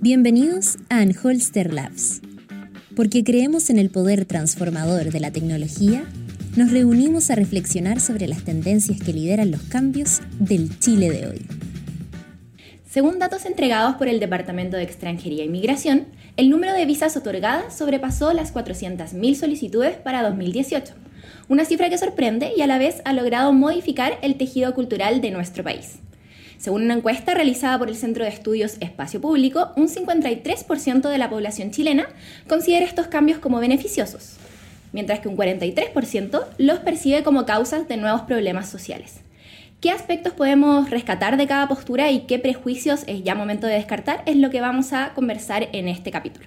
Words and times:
Bienvenidos 0.00 0.78
a 0.88 1.00
Anholster 1.00 1.72
Labs. 1.72 2.20
Porque 2.96 3.22
creemos 3.22 3.70
en 3.70 3.78
el 3.78 3.90
poder 3.90 4.24
transformador 4.24 5.12
de 5.12 5.20
la 5.20 5.30
tecnología, 5.30 6.04
nos 6.56 6.72
reunimos 6.72 7.30
a 7.30 7.36
reflexionar 7.36 8.00
sobre 8.00 8.26
las 8.26 8.42
tendencias 8.42 8.98
que 9.00 9.12
lideran 9.12 9.50
los 9.50 9.62
cambios 9.62 10.20
del 10.38 10.78
Chile 10.80 11.10
de 11.10 11.28
hoy. 11.28 11.46
Según 12.88 13.20
datos 13.20 13.46
entregados 13.46 13.94
por 13.94 14.08
el 14.08 14.18
Departamento 14.18 14.76
de 14.76 14.82
Extranjería 14.82 15.44
e 15.44 15.46
Inmigración, 15.46 16.06
el 16.36 16.50
número 16.50 16.72
de 16.72 16.86
visas 16.86 17.16
otorgadas 17.16 17.76
sobrepasó 17.76 18.32
las 18.32 18.52
400.000 18.52 19.34
solicitudes 19.36 19.96
para 19.96 20.22
2018, 20.22 20.94
una 21.48 21.64
cifra 21.64 21.88
que 21.88 21.98
sorprende 21.98 22.52
y 22.56 22.62
a 22.62 22.66
la 22.66 22.78
vez 22.78 23.00
ha 23.04 23.12
logrado 23.12 23.52
modificar 23.52 24.18
el 24.22 24.34
tejido 24.34 24.74
cultural 24.74 25.20
de 25.20 25.30
nuestro 25.30 25.62
país. 25.62 26.00
Según 26.60 26.82
una 26.82 26.92
encuesta 26.92 27.32
realizada 27.32 27.78
por 27.78 27.88
el 27.88 27.96
Centro 27.96 28.22
de 28.22 28.28
Estudios 28.28 28.76
Espacio 28.80 29.18
Público, 29.18 29.72
un 29.76 29.88
53% 29.88 31.08
de 31.08 31.16
la 31.16 31.30
población 31.30 31.70
chilena 31.70 32.06
considera 32.46 32.84
estos 32.84 33.06
cambios 33.06 33.38
como 33.38 33.60
beneficiosos, 33.60 34.36
mientras 34.92 35.20
que 35.20 35.28
un 35.28 35.38
43% 35.38 36.44
los 36.58 36.80
percibe 36.80 37.22
como 37.22 37.46
causas 37.46 37.88
de 37.88 37.96
nuevos 37.96 38.20
problemas 38.22 38.68
sociales. 38.68 39.22
¿Qué 39.80 39.90
aspectos 39.90 40.34
podemos 40.34 40.90
rescatar 40.90 41.38
de 41.38 41.46
cada 41.46 41.66
postura 41.66 42.10
y 42.10 42.26
qué 42.26 42.38
prejuicios 42.38 43.04
es 43.06 43.24
ya 43.24 43.34
momento 43.34 43.66
de 43.66 43.76
descartar? 43.76 44.22
Es 44.26 44.36
lo 44.36 44.50
que 44.50 44.60
vamos 44.60 44.92
a 44.92 45.14
conversar 45.14 45.70
en 45.72 45.88
este 45.88 46.10
capítulo. 46.10 46.46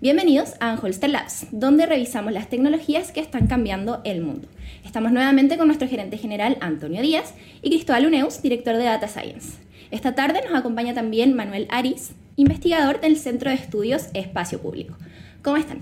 Bienvenidos 0.00 0.54
a 0.58 0.72
Anholster 0.72 1.10
Labs, 1.10 1.46
donde 1.52 1.86
revisamos 1.86 2.32
las 2.32 2.48
tecnologías 2.48 3.12
que 3.12 3.20
están 3.20 3.46
cambiando 3.46 4.00
el 4.02 4.20
mundo. 4.20 4.48
Estamos 4.84 5.12
nuevamente 5.12 5.56
con 5.56 5.66
nuestro 5.66 5.88
gerente 5.88 6.18
general 6.18 6.58
Antonio 6.60 7.00
Díaz 7.00 7.34
y 7.62 7.70
Cristóbal 7.70 8.06
Uneus, 8.06 8.42
director 8.42 8.76
de 8.76 8.84
Data 8.84 9.08
Science. 9.08 9.54
Esta 9.90 10.14
tarde 10.14 10.40
nos 10.44 10.54
acompaña 10.58 10.94
también 10.94 11.34
Manuel 11.34 11.66
Aris, 11.70 12.12
investigador 12.36 13.00
del 13.00 13.16
Centro 13.16 13.50
de 13.50 13.56
Estudios 13.56 14.08
Espacio 14.12 14.60
Público. 14.60 14.94
¿Cómo 15.42 15.56
están? 15.56 15.78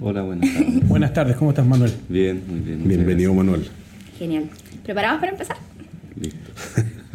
Hola, 0.00 0.22
buenas 0.22 0.52
tardes. 0.52 0.88
buenas 0.88 1.12
tardes, 1.12 1.36
¿cómo 1.36 1.50
estás 1.50 1.66
Manuel? 1.66 1.92
Bien, 2.08 2.42
muy 2.48 2.60
bien. 2.60 2.88
Bienvenido 2.88 3.34
Manuel. 3.34 3.68
Genial. 4.18 4.48
¿Preparados 4.82 5.20
para 5.20 5.32
empezar? 5.32 5.58
Listo. 6.18 6.50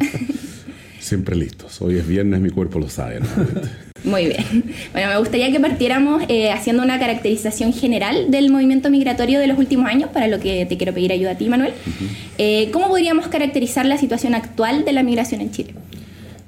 Siempre 1.00 1.34
listos. 1.34 1.82
Hoy 1.82 1.96
es 1.98 2.06
viernes, 2.06 2.40
mi 2.40 2.50
cuerpo 2.50 2.78
lo 2.78 2.88
sabe. 2.88 3.20
Muy 4.04 4.26
bien. 4.26 4.64
Bueno, 4.92 5.08
me 5.08 5.18
gustaría 5.18 5.50
que 5.52 5.60
partiéramos 5.60 6.22
eh, 6.28 6.50
haciendo 6.50 6.82
una 6.82 6.98
caracterización 6.98 7.72
general 7.72 8.30
del 8.30 8.50
movimiento 8.50 8.90
migratorio 8.90 9.38
de 9.38 9.46
los 9.46 9.58
últimos 9.58 9.86
años, 9.86 10.10
para 10.10 10.26
lo 10.26 10.40
que 10.40 10.66
te 10.66 10.76
quiero 10.76 10.92
pedir 10.92 11.12
ayuda 11.12 11.32
a 11.32 11.38
ti, 11.38 11.48
Manuel. 11.48 11.72
Eh, 12.38 12.70
¿Cómo 12.72 12.88
podríamos 12.88 13.28
caracterizar 13.28 13.86
la 13.86 13.96
situación 13.96 14.34
actual 14.34 14.84
de 14.84 14.92
la 14.92 15.02
migración 15.02 15.40
en 15.40 15.50
Chile? 15.50 15.74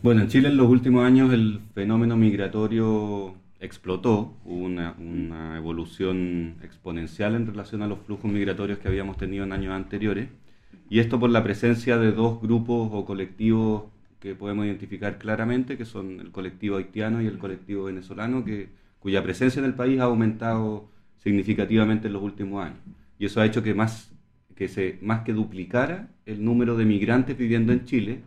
Bueno, 0.02 0.22
en 0.22 0.28
Chile 0.28 0.48
en 0.48 0.56
los 0.56 0.68
últimos 0.68 1.04
años 1.04 1.32
el 1.32 1.60
fenómeno 1.74 2.16
migratorio 2.16 3.34
explotó, 3.60 4.34
hubo 4.44 4.64
una, 4.64 4.94
una 4.98 5.56
evolución 5.56 6.56
exponencial 6.62 7.34
en 7.34 7.46
relación 7.46 7.82
a 7.82 7.86
los 7.86 8.00
flujos 8.00 8.30
migratorios 8.30 8.78
que 8.78 8.88
habíamos 8.88 9.16
tenido 9.16 9.44
en 9.44 9.52
años 9.52 9.72
anteriores. 9.72 10.28
Y 10.90 10.98
esto 10.98 11.18
por 11.18 11.30
la 11.30 11.42
presencia 11.42 11.96
de 11.96 12.12
dos 12.12 12.42
grupos 12.42 12.90
o 12.92 13.06
colectivos 13.06 13.84
que 14.24 14.34
podemos 14.34 14.64
identificar 14.64 15.18
claramente, 15.18 15.76
que 15.76 15.84
son 15.84 16.18
el 16.18 16.30
colectivo 16.30 16.78
haitiano 16.78 17.20
y 17.20 17.26
el 17.26 17.36
colectivo 17.36 17.84
venezolano, 17.84 18.42
que, 18.42 18.70
cuya 18.98 19.22
presencia 19.22 19.60
en 19.60 19.66
el 19.66 19.74
país 19.74 20.00
ha 20.00 20.04
aumentado 20.04 20.88
significativamente 21.18 22.06
en 22.06 22.14
los 22.14 22.22
últimos 22.22 22.64
años. 22.64 22.78
Y 23.18 23.26
eso 23.26 23.42
ha 23.42 23.44
hecho 23.44 23.62
que 23.62 23.74
más 23.74 24.10
que, 24.56 24.68
se, 24.68 24.98
más 25.02 25.24
que 25.24 25.34
duplicara 25.34 26.08
el 26.24 26.42
número 26.42 26.74
de 26.74 26.86
migrantes 26.86 27.36
viviendo 27.36 27.74
en 27.74 27.84
Chile. 27.84 28.22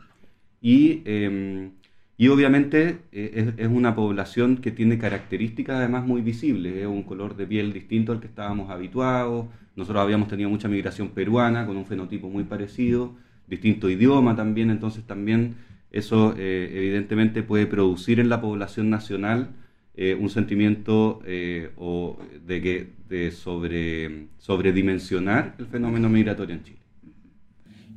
Y, 0.62 1.02
em, 1.06 1.72
y 2.16 2.28
obviamente 2.28 3.00
eh, 3.12 3.54
es, 3.58 3.66
es, 3.66 3.68
una 3.68 3.96
población 3.96 4.58
que 4.58 4.70
tiene 4.70 5.00
características 5.00 5.78
además 5.78 6.06
muy 6.06 6.22
visibles, 6.22 6.76
es 6.76 6.86
un 6.86 7.02
color 7.02 7.36
de 7.36 7.48
piel 7.48 7.74
distinto 7.74 8.12
al 8.12 8.20
que 8.20 8.28
estábamos 8.28 8.70
habituados, 8.70 9.48
nosotros 9.76 10.04
habíamos 10.04 10.28
tenido 10.28 10.50
mucha 10.52 10.68
migración 10.68 11.10
peruana 11.10 11.66
con 11.66 11.76
un 11.76 11.86
fenotipo 11.88 12.30
muy 12.30 12.44
parecido, 12.44 13.16
distinto 13.48 13.90
idioma 13.90 14.36
también, 14.36 14.70
entonces 14.70 15.04
también 15.06 15.56
eso 15.98 16.36
eh, 16.38 16.72
evidentemente 16.74 17.44
puede 17.44 17.66
producir 17.66 18.20
en 18.20 18.30
la 18.30 18.40
población 18.40 18.90
nacional 18.90 19.50
eh, 19.96 20.16
un 20.16 20.30
sentimiento 20.30 21.22
eh, 21.26 21.72
de 22.46 22.62
que 22.62 22.90
de 23.10 23.32
sobre 23.32 24.28
sobredimensionar 24.38 25.56
el 25.58 25.66
fenómeno 25.66 26.08
migratorio 26.10 26.56
en 26.56 26.64
Chile. 26.64 26.87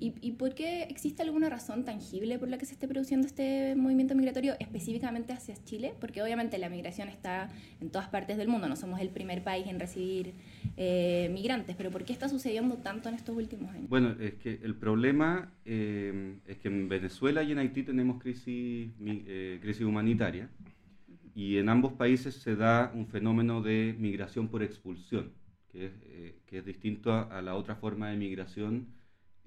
¿Y, 0.03 0.33
por 0.33 0.55
qué 0.55 0.85
existe 0.85 1.23
alguna 1.23 1.51
razón 1.51 1.85
tangible 1.85 2.39
por 2.39 2.49
la 2.49 2.57
que 2.57 2.65
se 2.65 2.73
esté 2.73 2.89
produciendo 2.89 3.27
este 3.27 3.75
movimiento 3.77 4.15
migratorio 4.15 4.55
específicamente 4.59 5.35
hacia 5.35 5.55
Chile? 5.65 5.93
Porque 6.01 6.23
obviamente 6.23 6.57
la 6.57 6.71
migración 6.71 7.09
está 7.09 7.51
en 7.83 7.91
todas 7.91 8.09
partes 8.09 8.39
del 8.39 8.49
mundo, 8.49 8.67
no 8.67 8.77
somos 8.77 8.99
el 9.01 9.11
primer 9.11 9.45
país 9.45 9.67
en 9.67 9.79
recibir 9.79 10.33
eh, 10.79 11.29
migrantes, 11.33 11.77
pero 11.77 11.91
¿por 11.91 12.05
qué 12.05 12.15
está 12.15 12.31
sucediendo 12.31 12.77
tanto 12.77 13.11
en 13.11 13.15
estos 13.15 13.37
últimos 13.37 13.71
años? 13.75 13.91
Bueno, 13.91 14.17
es 14.19 14.35
que 14.35 14.59
el 14.63 14.75
problema 14.75 15.53
eh, 15.67 16.39
es 16.47 16.57
que 16.57 16.69
en 16.69 16.89
Venezuela 16.89 17.43
y 17.43 17.53
en 17.53 17.59
Haití 17.59 17.83
tenemos 17.83 18.23
crisis, 18.23 18.91
eh, 19.05 19.59
crisis 19.61 19.83
humanitaria 19.83 20.49
y 21.35 21.59
en 21.59 21.69
ambos 21.69 21.93
países 21.93 22.37
se 22.37 22.57
da 22.57 22.91
un 22.95 23.07
fenómeno 23.07 23.61
de 23.61 23.95
migración 23.99 24.49
por 24.49 24.63
expulsión, 24.63 25.33
que 25.71 25.87
es, 25.87 25.93
que 26.47 26.59
es 26.59 26.65
distinto 26.65 27.13
a, 27.13 27.25
a 27.25 27.43
la 27.43 27.55
otra 27.55 27.77
forma 27.77 28.09
de 28.09 28.17
migración 28.17 28.99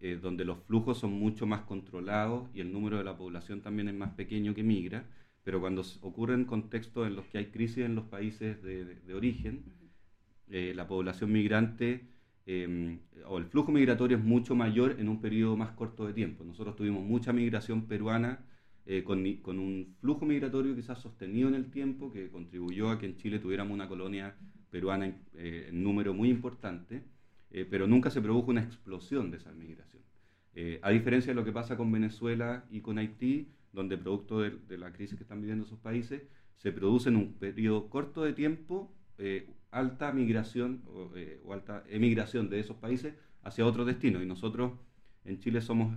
eh, 0.03 0.19
donde 0.21 0.43
los 0.43 0.57
flujos 0.65 0.97
son 0.97 1.13
mucho 1.13 1.45
más 1.45 1.61
controlados 1.61 2.49
y 2.53 2.59
el 2.59 2.73
número 2.73 2.97
de 2.97 3.05
la 3.05 3.15
población 3.15 3.61
también 3.61 3.87
es 3.87 3.93
más 3.95 4.11
pequeño 4.15 4.53
que 4.53 4.61
migra, 4.61 5.05
pero 5.45 5.61
cuando 5.61 5.81
ocurren 6.01 6.43
contextos 6.43 7.07
en 7.07 7.15
los 7.15 7.25
que 7.27 7.37
hay 7.37 7.45
crisis 7.45 7.85
en 7.85 7.95
los 7.95 8.03
países 8.03 8.61
de, 8.61 9.13
origen, 9.13 9.63
eh, 10.49 10.73
la 10.75 10.89
población 10.89 11.31
migrante 11.31 12.05
em, 12.45 12.99
o 13.27 13.37
el 13.37 13.45
flujo 13.45 13.71
migratorio 13.71 14.17
es 14.17 14.23
mucho 14.25 14.55
mayor 14.55 14.97
en 14.99 15.07
un 15.07 15.21
periodo 15.21 15.55
más 15.55 15.71
corto 15.71 16.05
de 16.05 16.11
tiempo. 16.11 16.43
Nosotros 16.43 16.75
tuvimos 16.75 17.05
mucha 17.05 17.31
migración 17.31 17.87
peruana 17.87 18.45
eh, 18.85 19.05
con, 19.05 19.23
con, 19.37 19.57
un 19.57 19.95
flujo 20.01 20.25
migratorio 20.25 20.75
quizás 20.75 20.99
sostenido 20.99 21.47
en 21.47 21.55
el 21.55 21.71
tiempo 21.71 22.11
que 22.11 22.29
contribuyó 22.29 22.89
a 22.89 22.99
que 22.99 23.05
en 23.05 23.15
Chile 23.15 23.39
tuviéramos 23.39 23.73
una 23.73 23.87
colonia 23.87 24.35
peruana 24.69 25.15
en 25.35 25.81
número 25.81 26.13
muy 26.13 26.29
importante 26.29 27.03
eh, 27.53 27.67
pero 27.69 27.87
nunca 27.87 28.09
se 28.09 28.19
produjo 28.19 28.49
una 28.49 28.63
explosión 28.63 29.29
de 29.29 29.37
esa 29.37 29.51
migración. 29.53 30.01
Eh, 30.55 30.79
a 30.81 30.89
diferencia 30.89 31.31
de 31.31 31.35
lo 31.35 31.45
que 31.45 31.51
pasa 31.51 31.77
con 31.77 31.91
Venezuela 31.91 32.65
y 32.71 32.81
con 32.81 32.97
Haití, 32.97 33.47
donde 33.71 33.95
producto 33.97 34.39
de, 34.41 34.77
la 34.77 34.91
crisis 34.91 35.15
que 35.15 35.23
están 35.23 35.39
viviendo 35.39 35.63
esos 35.63 35.79
países, 35.79 36.23
se 36.57 36.71
produce 36.71 37.09
en 37.09 37.15
un 37.15 37.33
periodo 37.33 37.89
corto 37.89 38.23
de 38.23 38.33
tiempo 38.33 38.91
eh, 39.19 39.49
alta 39.69 40.11
migración 40.11 40.81
o, 40.87 41.53
alta 41.53 41.83
emigración 41.87 42.49
de 42.49 42.59
esos 42.59 42.77
países 42.77 43.13
hacia 43.43 43.65
otro 43.67 43.85
destino. 43.85 44.21
Y 44.21 44.25
nosotros 44.25 44.73
en 45.23 45.39
Chile 45.39 45.61
somos, 45.61 45.95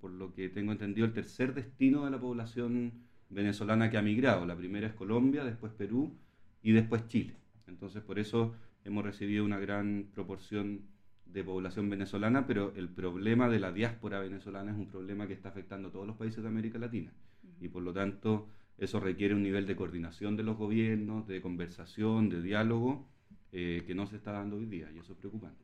por 0.00 0.12
lo 0.12 0.32
que 0.32 0.48
tengo 0.48 0.72
entendido, 0.72 1.06
el 1.06 1.12
tercer 1.12 1.54
destino 1.54 2.04
de 2.04 2.10
la 2.12 2.20
población 2.20 2.92
venezolana 3.30 3.90
que 3.90 3.98
ha 3.98 4.02
migrado. 4.02 4.46
La 4.46 4.56
primera 4.56 4.86
es 4.86 4.94
Colombia, 4.94 5.44
después 5.44 5.72
Perú 5.72 6.16
y 6.62 6.72
después 6.72 7.06
Chile. 7.08 7.34
Entonces, 7.66 8.02
por 8.02 8.18
eso 8.18 8.54
hemos 8.84 9.04
recibido 9.04 9.44
una 9.44 9.58
gran 9.58 10.08
proporción 10.14 10.82
de 11.26 11.44
población 11.44 11.90
venezolana, 11.90 12.46
pero 12.46 12.72
el 12.76 12.88
problema 12.88 13.48
de 13.48 13.60
la 13.60 13.72
diáspora 13.72 14.18
venezolana 14.20 14.72
es 14.72 14.78
un 14.78 14.86
problema 14.86 15.26
que 15.26 15.34
está 15.34 15.50
afectando 15.50 15.88
a 15.88 15.92
todos 15.92 16.06
los 16.06 16.16
países 16.16 16.42
de 16.42 16.48
América 16.48 16.78
Latina. 16.78 17.12
Y 17.60 17.68
por 17.68 17.82
lo 17.82 17.92
tanto, 17.92 18.48
eso 18.78 19.00
requiere 19.00 19.34
un 19.34 19.42
nivel 19.42 19.66
de 19.66 19.76
coordinación 19.76 20.36
de 20.36 20.42
los 20.42 20.56
gobiernos, 20.56 21.26
de 21.26 21.40
conversación, 21.40 22.28
de 22.28 22.42
diálogo, 22.42 23.06
eh, 23.52 23.82
que 23.86 23.94
no 23.94 24.06
se 24.06 24.16
está 24.16 24.32
dando 24.32 24.56
hoy 24.56 24.66
día, 24.66 24.88
y 24.94 24.98
eso 24.98 25.12
es 25.12 25.18
preocupante. 25.18 25.58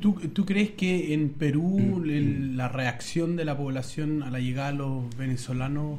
¿Tú, 0.00 0.14
¿Tú, 0.14 0.46
crees 0.46 0.70
que 0.70 1.12
en 1.12 1.28
Perú 1.30 2.02
la 2.04 2.68
reacción 2.68 3.36
de 3.36 3.44
la 3.44 3.56
población 3.56 4.22
a 4.22 4.30
la 4.30 4.40
llegada 4.40 4.72
de 4.72 4.78
los 4.78 5.16
venezolanos 5.16 5.98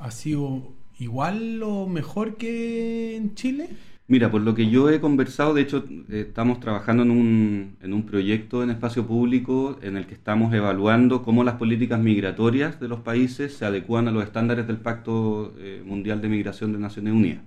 ha 0.00 0.10
sido 0.10 0.72
igual 0.98 1.62
o 1.62 1.86
mejor 1.86 2.36
que 2.36 3.14
en 3.16 3.36
Chile? 3.36 3.68
Mira, 4.06 4.30
por 4.30 4.42
lo 4.42 4.54
que 4.54 4.68
yo 4.68 4.90
he 4.90 5.00
conversado, 5.00 5.54
de 5.54 5.62
hecho, 5.62 5.86
estamos 6.10 6.60
trabajando 6.60 7.02
en 7.04 7.10
un, 7.10 7.76
en 7.80 7.94
un 7.94 8.04
proyecto 8.04 8.62
en 8.62 8.68
espacio 8.68 9.06
público 9.06 9.78
en 9.80 9.96
el 9.96 10.06
que 10.06 10.12
estamos 10.12 10.52
evaluando 10.52 11.22
cómo 11.22 11.42
las 11.42 11.54
políticas 11.54 11.98
migratorias 12.00 12.78
de 12.80 12.88
los 12.88 13.00
países 13.00 13.54
se 13.54 13.64
adecuan 13.64 14.06
a 14.06 14.10
los 14.10 14.22
estándares 14.22 14.66
del 14.66 14.76
Pacto 14.76 15.54
eh, 15.58 15.82
Mundial 15.86 16.20
de 16.20 16.28
Migración 16.28 16.72
de 16.74 16.78
Naciones 16.80 17.14
Unidas. 17.14 17.42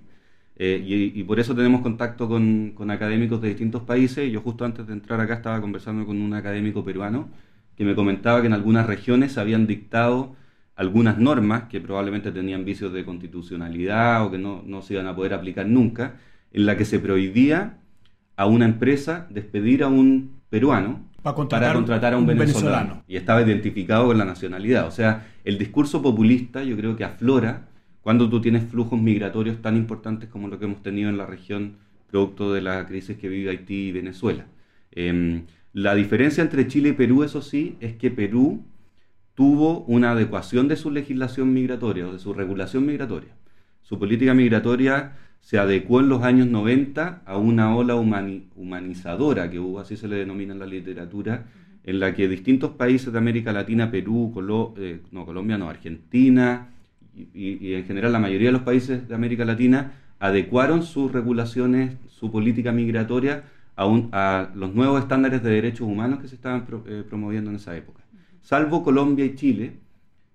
Eh, 0.56 0.82
y, 1.14 1.22
por 1.22 1.38
eso 1.38 1.54
tenemos 1.54 1.80
contacto 1.82 2.28
con, 2.28 2.72
con, 2.74 2.90
académicos 2.90 3.40
de 3.40 3.48
distintos 3.48 3.82
países. 3.84 4.30
Yo 4.32 4.40
justo 4.40 4.64
antes 4.64 4.84
de 4.88 4.94
entrar 4.94 5.20
acá 5.20 5.34
estaba 5.34 5.60
conversando 5.60 6.04
con 6.06 6.20
un 6.20 6.34
académico 6.34 6.84
peruano 6.84 7.28
que 7.76 7.84
me 7.84 7.94
comentaba 7.94 8.40
que 8.40 8.48
en 8.48 8.54
algunas 8.54 8.86
regiones 8.86 9.32
se 9.32 9.40
habían 9.40 9.68
dictado 9.68 10.34
algunas 10.74 11.18
normas 11.18 11.64
que 11.68 11.80
probablemente 11.80 12.32
tenían 12.32 12.64
vicios 12.64 12.92
de 12.92 13.04
constitucionalidad 13.04 14.26
o 14.26 14.30
que 14.32 14.38
no, 14.38 14.62
no 14.66 14.82
se 14.82 14.94
iban 14.94 15.06
a 15.06 15.14
poder 15.14 15.34
aplicar 15.34 15.66
nunca 15.66 16.16
en 16.52 16.66
la 16.66 16.76
que 16.76 16.84
se 16.84 16.98
prohibía 16.98 17.78
a 18.36 18.46
una 18.46 18.64
empresa 18.64 19.26
despedir 19.30 19.82
a 19.82 19.88
un 19.88 20.38
peruano 20.48 21.08
para 21.22 21.34
contratar, 21.34 22.14
a 22.14 22.18
un, 22.18 22.26
venezolano. 22.26 23.02
Y 23.08 23.16
estaba 23.16 23.42
identificado 23.42 24.06
con 24.06 24.18
la 24.18 24.24
nacionalidad. 24.24 24.86
O 24.86 24.90
sea, 24.90 25.26
el 25.44 25.58
discurso 25.58 26.00
populista 26.00 26.62
yo 26.62 26.76
creo 26.76 26.96
que 26.96 27.04
aflora 27.04 27.68
cuando 28.02 28.30
tú 28.30 28.40
tienes 28.40 28.64
flujos 28.64 29.00
migratorios 29.00 29.60
tan 29.60 29.76
importantes 29.76 30.28
como 30.28 30.48
lo 30.48 30.58
que 30.58 30.64
hemos 30.64 30.82
tenido 30.82 31.10
en 31.10 31.18
la 31.18 31.26
región 31.26 31.76
producto 32.08 32.54
de 32.54 32.62
la 32.62 32.86
crisis 32.86 33.18
que 33.18 33.28
vive 33.28 33.50
Haití 33.50 33.88
y 33.88 33.92
Venezuela. 33.92 34.46
Em, 34.92 35.42
la 35.72 35.94
diferencia 35.94 36.42
entre 36.42 36.66
Chile 36.66 36.90
y 36.90 36.92
Perú, 36.92 37.24
eso 37.24 37.42
sí, 37.42 37.76
es 37.80 37.96
que 37.96 38.10
Perú 38.10 38.64
tuvo 39.34 39.80
una 39.84 40.12
adecuación 40.12 40.68
de 40.68 40.76
su 40.76 40.90
legislación 40.90 41.52
migratoria 41.52 42.08
o 42.08 42.12
de 42.12 42.18
su 42.18 42.32
regulación 42.32 42.86
migratoria. 42.86 43.30
Su 43.82 43.98
política 43.98 44.34
migratoria 44.34 45.12
se 45.48 45.58
adecuó 45.58 46.00
en 46.00 46.10
los 46.10 46.24
años 46.24 46.46
90 46.46 47.22
a 47.24 47.38
una 47.38 47.74
ola 47.74 47.94
humanizadora 47.94 49.50
que 49.50 49.58
hubo, 49.58 49.80
así 49.80 49.96
se 49.96 50.06
le 50.06 50.16
denomina 50.16 50.52
en 50.52 50.58
la 50.58 50.66
literatura, 50.66 51.46
en 51.84 52.00
la 52.00 52.12
que 52.12 52.28
distintos 52.28 52.72
países 52.72 53.14
de 53.14 53.18
América 53.18 53.50
Latina, 53.50 53.90
Perú, 53.90 54.30
eh, 54.76 55.00
no, 55.10 55.24
Colombia, 55.24 55.56
no, 55.56 55.70
Argentina 55.70 56.68
y, 57.32 57.72
en 57.72 57.86
general 57.86 58.12
la 58.12 58.18
mayoría 58.18 58.48
de 58.48 58.52
los 58.52 58.60
países 58.60 59.08
de 59.08 59.14
América 59.14 59.46
Latina 59.46 59.92
adecuaron 60.18 60.82
sus 60.82 61.10
regulaciones, 61.12 61.96
su 62.08 62.30
política 62.30 62.70
migratoria 62.70 63.44
a, 63.74 63.84
a 64.12 64.50
los 64.54 64.74
nuevos 64.74 65.00
estándares 65.00 65.42
de 65.42 65.48
derechos 65.48 65.88
humanos 65.88 66.20
que 66.20 66.28
se 66.28 66.34
estaban 66.34 66.66
eh, 66.86 67.04
promoviendo 67.08 67.48
en 67.48 67.56
esa 67.56 67.74
época. 67.74 68.02
Salvo 68.42 68.84
Colombia 68.84 69.24
y 69.24 69.34
Chile, 69.34 69.78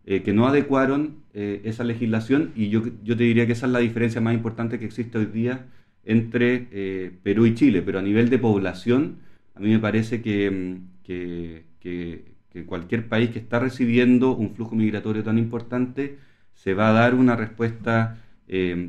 eh, 0.05 0.21
que 0.21 0.33
no 0.33 0.47
adecuaron 0.47 1.23
eh, 1.33 1.61
esa 1.63 1.85
legislación 1.85 2.51
y 2.57 2.67
yo, 2.67 2.81
yo, 3.05 3.15
te 3.15 3.23
diría 3.23 3.45
que 3.45 3.53
esa 3.53 3.67
es 3.67 3.71
la 3.71 3.79
diferencia 3.79 4.19
más 4.19 4.33
importante 4.33 4.77
que 4.77 4.83
existe 4.83 5.17
hoy 5.17 5.27
día 5.27 5.65
entre 6.03 6.67
eh, 6.73 7.11
Perú 7.23 7.45
y 7.45 7.55
Chile, 7.55 7.81
pero 7.81 7.99
a 7.99 8.01
nivel 8.01 8.29
de 8.29 8.37
población, 8.37 9.19
a 9.55 9.61
mí 9.61 9.69
me 9.69 9.79
parece 9.79 10.21
que, 10.21 10.51
mm, 10.51 11.03
que, 11.03 11.63
que, 11.79 12.33
cualquier 12.65 13.07
país 13.07 13.29
que 13.29 13.39
está 13.39 13.59
recibiendo 13.59 14.35
un 14.35 14.53
flujo 14.53 14.75
migratorio 14.75 15.23
tan 15.23 15.37
importante 15.37 16.17
se 16.53 16.73
va 16.73 16.89
a 16.89 16.93
dar 16.93 17.15
una 17.15 17.35
respuesta 17.35 18.19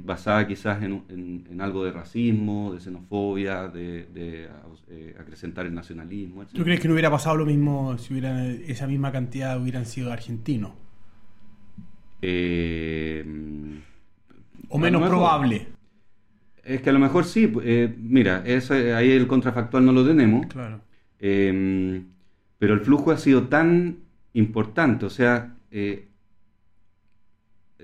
basada 0.04 0.46
quizás 0.46 0.82
en, 0.82 1.02
en, 1.08 1.60
algo 1.62 1.82
de 1.84 1.92
racismo, 1.92 2.74
de 2.74 2.80
xenofobia, 2.80 3.68
de, 3.68 4.06
de 4.12 4.48
acrecentar 5.18 5.64
el 5.64 5.74
nacionalismo. 5.74 6.44
¿Tú 6.44 6.62
crees 6.62 6.80
que 6.80 6.88
no 6.88 6.92
hubiera 6.92 7.10
pasado 7.10 7.36
lo 7.36 7.46
mismo 7.46 7.96
si 7.96 8.12
hubiera, 8.12 8.46
esa 8.46 8.86
misma 8.86 9.12
cantidad 9.12 9.58
hubieran 9.58 9.86
sido 9.86 10.12
argentinos? 10.12 10.72
Eh, 12.26 13.22
o 14.70 14.78
menos 14.78 15.06
probable. 15.06 15.66
Es 16.64 16.80
que 16.80 16.88
a 16.88 16.92
lo 16.94 16.98
mejor 16.98 17.24
sí. 17.26 17.52
Eh, 17.62 17.94
mira, 17.98 18.42
ahí 18.42 19.10
el 19.10 19.26
contrafactual 19.26 19.84
no 19.84 19.92
lo 19.92 20.06
tenemos. 20.06 20.46
Claro. 20.46 20.80
Em, 21.18 22.06
pero 22.58 22.74
el 22.74 22.80
flujo 22.80 23.10
ha 23.10 23.18
sido 23.18 23.48
tan 23.48 23.98
importante. 24.32 25.04
O 25.04 25.10
sea, 25.10 25.54
eh, 25.70 26.08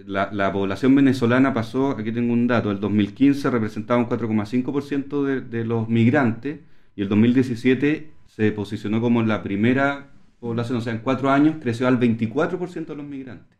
la, 0.07 0.53
población 0.53 0.95
venezolana 0.95 1.53
pasó, 1.53 1.91
aquí 1.91 2.11
tengo 2.11 2.33
un 2.33 2.47
dato, 2.47 2.71
el 2.71 2.81
2015 2.81 3.51
representaba 3.51 4.01
un 4.01 4.09
4,5% 4.09 5.23
de, 5.23 5.41
de 5.43 5.65
los 5.67 5.87
migrantes 5.89 6.61
y 6.97 7.03
el 7.03 7.11
2017 7.11 8.11
se 8.27 8.53
posicionó 8.53 9.03
como 9.03 9.23
la 9.23 9.43
primera 9.43 10.13
población, 10.39 10.79
o 10.79 10.81
sea, 10.81 10.95
en 10.95 11.01
cuatro 11.01 11.31
años 11.31 11.57
creció 11.61 11.87
al 11.87 12.01
24% 12.01 12.87
de 12.87 12.97
los 12.97 13.07
migrantes. 13.07 13.60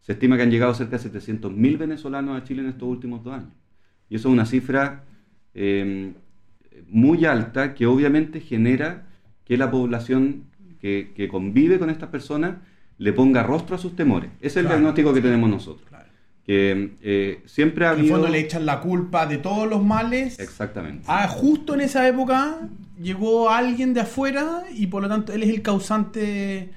Se 0.00 0.12
estima 0.12 0.36
que 0.36 0.42
han 0.42 0.50
llegado 0.50 0.74
cerca 0.74 0.98
de 0.98 1.10
700.000 1.10 1.78
venezolanos 1.78 2.40
a 2.40 2.44
Chile 2.44 2.62
en 2.62 2.68
estos 2.68 2.88
últimos 2.88 3.22
dos 3.22 3.34
años. 3.34 3.52
Y 4.08 4.16
eso 4.16 4.28
es 4.28 4.32
una 4.32 4.46
cifra 4.46 5.04
eh, 5.54 6.12
muy 6.88 7.24
alta 7.24 7.74
que 7.74 7.86
obviamente 7.86 8.40
genera 8.40 9.06
que 9.44 9.56
la 9.56 9.70
población 9.70 10.44
que, 10.80 11.28
convive 11.30 11.78
con 11.78 11.90
estas 11.90 12.08
personas 12.08 12.56
le 12.98 13.12
ponga 13.12 13.42
rostro 13.42 13.76
a 13.76 13.78
sus 13.78 13.94
temores. 13.94 14.30
Ese 14.40 14.46
es 14.46 14.64
el 14.64 14.68
diagnóstico 14.68 15.12
que 15.12 15.20
tenemos 15.20 15.48
nosotros. 15.50 15.88
Que 16.44 16.94
eh, 17.02 17.42
siempre 17.46 17.86
ha 17.86 17.90
habido... 17.90 18.06
En 18.06 18.12
el 18.12 18.20
fondo 18.20 18.28
le 18.32 18.40
echan 18.40 18.66
la 18.66 18.80
culpa 18.80 19.26
de 19.26 19.38
todos 19.38 19.68
los 19.68 19.84
males. 19.84 20.38
Exactamente. 20.40 21.04
Ah, 21.06 21.28
justo 21.28 21.74
en 21.74 21.82
esa 21.82 22.08
época 22.08 22.68
llegó 23.00 23.50
alguien 23.50 23.94
de 23.94 24.00
afuera 24.00 24.64
y 24.74 24.86
por 24.86 25.02
lo 25.02 25.08
tanto 25.08 25.32
él 25.32 25.42
es 25.42 25.50
el 25.50 25.62
causante 25.62 26.70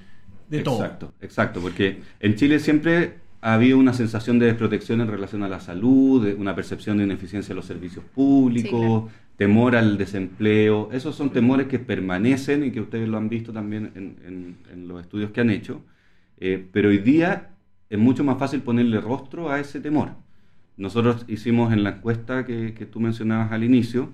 exacto, 0.51 1.13
Exacto, 1.21 1.61
porque 1.61 2.01
en 2.19 2.35
Chile 2.35 2.59
siempre 2.59 3.15
ha 3.41 3.55
habido 3.55 3.77
una 3.77 3.93
sensación 3.93 4.39
de 4.39 4.45
desprotección 4.45 5.01
en 5.01 5.07
relación 5.07 5.43
a 5.43 5.49
la 5.49 5.59
salud, 5.59 6.25
una 6.37 6.55
percepción 6.55 6.97
de 6.97 7.03
ineficiencia 7.03 7.49
de 7.53 7.55
los 7.55 7.65
servicios 7.65 8.05
públicos, 8.05 9.11
temor 9.35 9.75
al 9.75 9.97
desempleo. 9.97 10.89
Esos 10.93 11.15
son 11.15 11.29
temores 11.31 11.67
que 11.67 11.77
permanecen 11.77 12.63
y 12.63 12.71
que 12.71 12.79
ustedes 12.79 13.09
lo 13.09 13.17
han 13.17 13.27
visto 13.27 13.51
también 13.51 13.91
en, 13.95 14.87
los 14.87 15.01
estudios 15.01 15.31
que 15.31 15.41
han 15.41 15.49
hecho. 15.49 15.81
Eh, 16.39 16.65
pero 16.71 16.89
hoy 16.89 16.99
día 16.99 17.49
es 17.89 17.99
mucho 17.99 18.23
más 18.23 18.37
fácil 18.39 18.61
ponerle 18.61 19.01
rostro 19.01 19.51
a 19.51 19.59
ese 19.59 19.81
temor. 19.81 20.11
Nosotros 20.77 21.25
hicimos 21.27 21.73
en 21.73 21.83
la 21.83 21.91
encuesta 21.91 22.45
que 22.45 22.87
tú 22.89 22.99
mencionabas 23.01 23.51
al 23.51 23.63
inicio, 23.63 24.09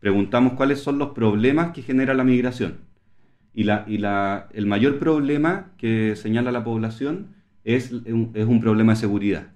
preguntamos 0.00 0.54
cuáles 0.54 0.80
son 0.80 0.98
los 0.98 1.10
problemas 1.10 1.72
que 1.72 1.82
genera 1.82 2.14
la 2.14 2.24
migración 2.24 2.78
y, 3.54 3.64
la, 3.64 3.84
y 3.86 3.98
la, 3.98 4.48
el 4.52 4.66
mayor 4.66 4.98
problema 4.98 5.72
que 5.76 6.16
señala 6.16 6.52
la 6.52 6.64
población 6.64 7.34
es 7.64 7.92
un, 7.92 8.32
es 8.34 8.46
un 8.46 8.60
problema 8.60 8.92
de 8.94 9.00
seguridad, 9.00 9.48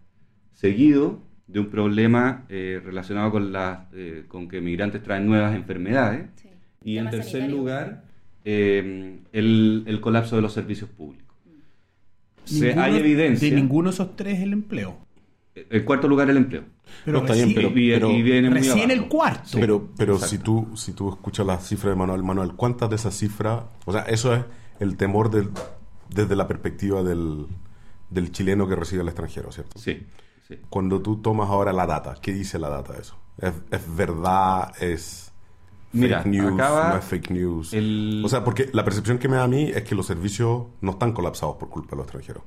seguido 0.52 1.22
de 1.46 1.60
un 1.60 1.66
problema 1.66 2.44
eh, 2.48 2.80
relacionado 2.84 3.30
con, 3.30 3.52
la, 3.52 3.88
eh, 3.94 4.24
con 4.28 4.48
que 4.48 4.60
migrantes 4.60 5.02
traen 5.02 5.26
nuevas 5.26 5.54
enfermedades. 5.54 6.28
Y 6.84 6.98
en 6.98 7.10
tercer 7.10 7.50
lugar, 7.50 8.04
eh, 8.44 9.18
el, 9.32 9.84
el, 9.86 10.00
colapso 10.00 10.36
de 10.36 10.42
los 10.42 10.52
servicios 10.52 10.90
públicos. 10.90 11.36
Se, 12.44 12.74
hay 12.74 12.96
evidencia. 12.96 13.48
De 13.48 13.56
ninguno 13.56 13.90
de 13.90 13.94
esos 13.94 14.14
tres 14.14 14.40
el 14.40 14.52
empleo. 14.52 15.05
El 15.70 15.84
cuarto 15.86 16.06
lugar 16.06 16.28
el 16.28 16.36
empleo. 16.36 16.64
Pero, 17.04 17.18
está 17.20 17.32
bien, 17.32 17.54
pero, 17.54 17.70
viene 17.70 18.50
recién 18.50 18.90
el 18.90 19.08
cuarto. 19.08 19.58
Pero, 19.58 19.88
pero 19.96 20.18
si 20.18 20.38
tú 20.38 20.68
si 20.76 20.92
tú 20.92 21.08
escuchas 21.08 21.46
la 21.46 21.58
cifra 21.58 21.90
de 21.90 21.96
Manuel, 21.96 22.22
Manuel, 22.22 22.52
¿cuántas 22.54 22.90
de 22.90 22.96
esas 22.96 23.16
cifras? 23.16 23.64
O 23.86 23.92
sea, 23.92 24.02
eso 24.02 24.34
es 24.34 24.44
el 24.80 24.96
temor 24.96 25.30
del, 25.30 25.50
desde 26.10 26.36
la 26.36 26.46
perspectiva 26.46 27.02
del, 27.02 27.46
del 28.10 28.32
chileno 28.32 28.68
que 28.68 28.76
reside 28.76 29.00
al 29.00 29.08
extranjero, 29.08 29.50
¿cierto? 29.50 29.78
Sí, 29.78 30.06
Cuando 30.68 31.00
tú 31.00 31.16
tomas 31.22 31.48
ahora 31.48 31.72
la 31.72 31.86
data, 31.86 32.16
¿qué 32.20 32.32
dice 32.32 32.58
la 32.58 32.68
data 32.68 32.92
de 32.92 33.00
eso? 33.00 33.16
¿Es, 33.38 33.96
verdad? 33.96 34.72
¿Es 34.80 35.32
fake 35.92 36.26
news? 36.26 36.54
¿No 36.54 36.96
es 36.96 37.04
fake 37.04 37.30
news? 37.30 37.74
O 38.24 38.28
sea, 38.28 38.44
porque 38.44 38.68
la 38.72 38.84
percepción 38.84 39.18
que 39.18 39.28
me 39.28 39.36
da 39.36 39.44
a 39.44 39.48
mí 39.48 39.70
es 39.74 39.82
que 39.82 39.94
los 39.94 40.06
servicios 40.06 40.66
no 40.80 40.92
están 40.92 41.12
colapsados 41.12 41.56
por 41.56 41.68
culpa 41.68 41.90
de 41.90 41.96
los 41.96 42.04
extranjeros. 42.04 42.42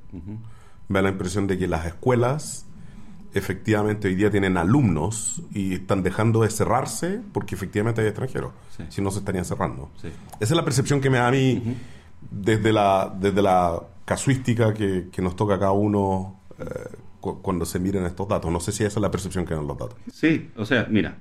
Me 0.87 0.99
da 0.99 1.03
la 1.03 1.09
impresión 1.09 1.47
de 1.47 1.57
que 1.57 1.67
las 1.67 1.85
escuelas 1.85 2.65
efectivamente 3.33 4.07
hoy 4.07 4.15
día 4.15 4.31
tienen 4.31 4.57
alumnos 4.57 5.41
y 5.53 5.75
están 5.75 6.03
dejando 6.03 6.41
de 6.41 6.49
cerrarse 6.49 7.21
porque 7.33 7.55
efectivamente 7.55 8.01
hay 8.01 8.07
extranjeros. 8.07 8.53
Si 8.89 9.01
no, 9.01 9.11
se 9.11 9.19
estarían 9.19 9.45
cerrando. 9.45 9.89
Esa 9.97 10.13
es 10.39 10.51
la 10.51 10.63
percepción 10.63 11.01
que 11.01 11.09
me 11.09 11.17
da 11.17 11.27
a 11.27 11.31
mí 11.31 11.75
desde, 12.31 12.71
la, 12.71 13.13
desde 13.19 13.41
la 13.41 13.81
casuística 14.05 14.73
que, 14.73 15.09
nos 15.21 15.35
toca 15.35 15.55
a 15.55 15.59
cada 15.59 15.71
uno 15.71 16.39
eh, 16.57 16.63
cuando 17.19 17.65
se 17.65 17.79
miren 17.79 18.05
estos 18.05 18.27
datos. 18.27 18.51
No 18.51 18.59
sé 18.59 18.71
si 18.71 18.83
esa 18.83 18.99
es 18.99 19.01
la 19.01 19.11
percepción 19.11 19.45
que 19.45 19.53
dan 19.53 19.67
los 19.67 19.77
datos. 19.77 19.97
Sí, 20.11 20.49
o 20.55 20.65
sea, 20.65 20.87
mira, 20.89 21.17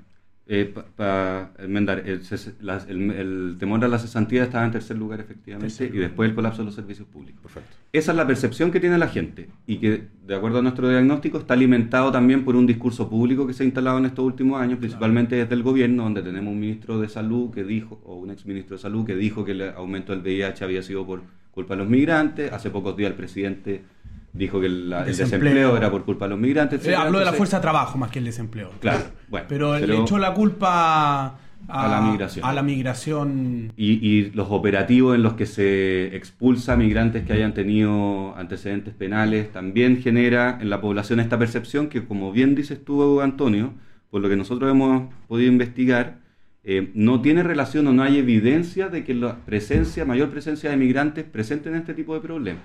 eh, 0.51 0.73
para 0.97 1.53
enmendar, 1.59 2.05
el, 2.07 3.57
temor 3.59 3.85
a 3.85 3.89
la 3.89 3.99
cesantía 3.99 4.45
estaba 4.45 4.65
en 4.65 4.71
tercer 4.71 4.97
lugar 4.97 5.21
efectivamente 5.21 5.85
y 5.93 5.99
después 5.99 6.31
el 6.31 6.35
colapso 6.35 6.63
de 6.63 6.67
los 6.67 6.75
servicios 6.75 7.07
públicos. 7.07 7.43
Perfecto. 7.43 7.77
Esa 7.93 8.13
es 8.13 8.17
la 8.17 8.27
percepción 8.27 8.71
que 8.71 8.81
tiene 8.81 8.97
la 8.97 9.09
gente 9.09 9.51
y 9.67 9.77
que, 9.77 10.05
de 10.27 10.35
acuerdo 10.35 10.61
a 10.61 10.63
nuestro 10.63 10.89
diagnóstico, 10.89 11.37
está 11.37 11.53
alimentado 11.53 12.11
también 12.11 12.47
por 12.47 12.57
un 12.57 12.67
discurso 12.67 13.11
público 13.11 13.47
que 13.47 13.53
se 13.53 13.63
ha 13.63 13.67
instalado 13.67 13.99
en 13.99 14.07
estos 14.07 14.25
últimos 14.25 14.59
años, 14.59 14.79
principalmente 14.79 15.37
desde 15.37 15.55
el 15.55 15.63
gobierno, 15.63 16.05
donde 16.05 16.23
tenemos 16.23 16.51
un 16.51 16.61
ministro 16.61 16.99
de 16.99 17.11
salud 17.11 17.51
que 17.51 17.63
dijo, 17.63 18.01
o 18.07 18.17
un 18.17 18.31
exministro 18.31 18.77
de 18.77 18.83
salud 18.83 19.05
que 19.05 19.17
dijo 19.17 19.45
que 19.45 19.53
el 19.53 19.69
aumento 19.73 20.13
del 20.13 20.23
VIH 20.23 20.65
había 20.65 20.83
sido 20.83 21.05
por 21.05 21.25
culpa 21.51 21.75
de 21.75 21.81
los 21.81 21.91
migrantes. 21.91 22.51
Hace 22.53 22.71
pocos 22.71 22.97
días 22.97 23.11
el 23.11 23.17
presidente 23.19 23.83
dijo 24.33 24.61
que 24.61 24.67
el, 24.67 24.95
desempleo. 25.07 25.77
era 25.77 25.91
por 25.91 26.05
culpa 26.05 26.27
de 26.27 26.31
los 26.31 26.39
migrantes. 26.39 26.87
Eh, 26.87 26.95
habló 26.95 27.19
de 27.19 27.25
la 27.25 27.33
fuerza 27.33 27.59
de 27.59 27.63
trabajo 27.63 27.99
más 27.99 28.11
que 28.11 28.19
el 28.19 28.25
desempleo. 28.25 28.71
Claro, 28.81 29.05
bueno. 29.29 29.47
Pero, 29.49 29.79
le 29.79 29.97
echó 29.99 30.19
la 30.19 30.35
culpa 30.35 31.39
a, 31.67 31.89
la 31.89 32.01
migración. 32.01 32.45
A 32.45 32.53
la 32.53 32.63
migración. 32.63 33.73
Y, 33.77 34.31
los 34.31 34.49
operativos 34.51 35.15
en 35.15 35.23
los 35.23 35.35
que 35.35 35.47
se 35.47 36.17
expulsa 36.17 36.77
migrantes 36.77 37.25
que 37.25 37.33
hayan 37.33 37.55
tenido 37.55 38.35
antecedentes 38.37 38.95
penales 38.95 39.53
también 39.53 40.01
genera 40.03 40.59
en 40.61 40.71
la 40.71 40.81
población 40.81 41.21
esta 41.21 41.39
percepción 41.39 41.89
que, 41.89 42.05
como 42.05 42.33
bien 42.33 42.55
dices 42.55 42.85
tú, 42.85 43.21
Antonio, 43.21 43.75
por 44.11 44.21
lo 44.21 44.29
que 44.29 44.37
nosotros 44.37 44.71
hemos 44.71 45.13
podido 45.27 45.51
investigar, 45.51 46.21
eh, 46.65 46.91
no 46.95 47.21
tiene 47.21 47.43
relación 47.43 47.87
o 47.87 47.93
no 47.93 48.03
hay 48.03 48.19
evidencia 48.19 48.89
de 48.89 49.05
que 49.05 49.15
la 49.15 49.37
presencia, 49.45 50.05
mayor 50.05 50.31
presencia 50.31 50.71
de 50.71 50.77
migrantes 50.77 51.25
presenten 51.25 51.75
este 51.75 51.95
tipo 51.95 52.15
de 52.15 52.21
problemas. 52.21 52.63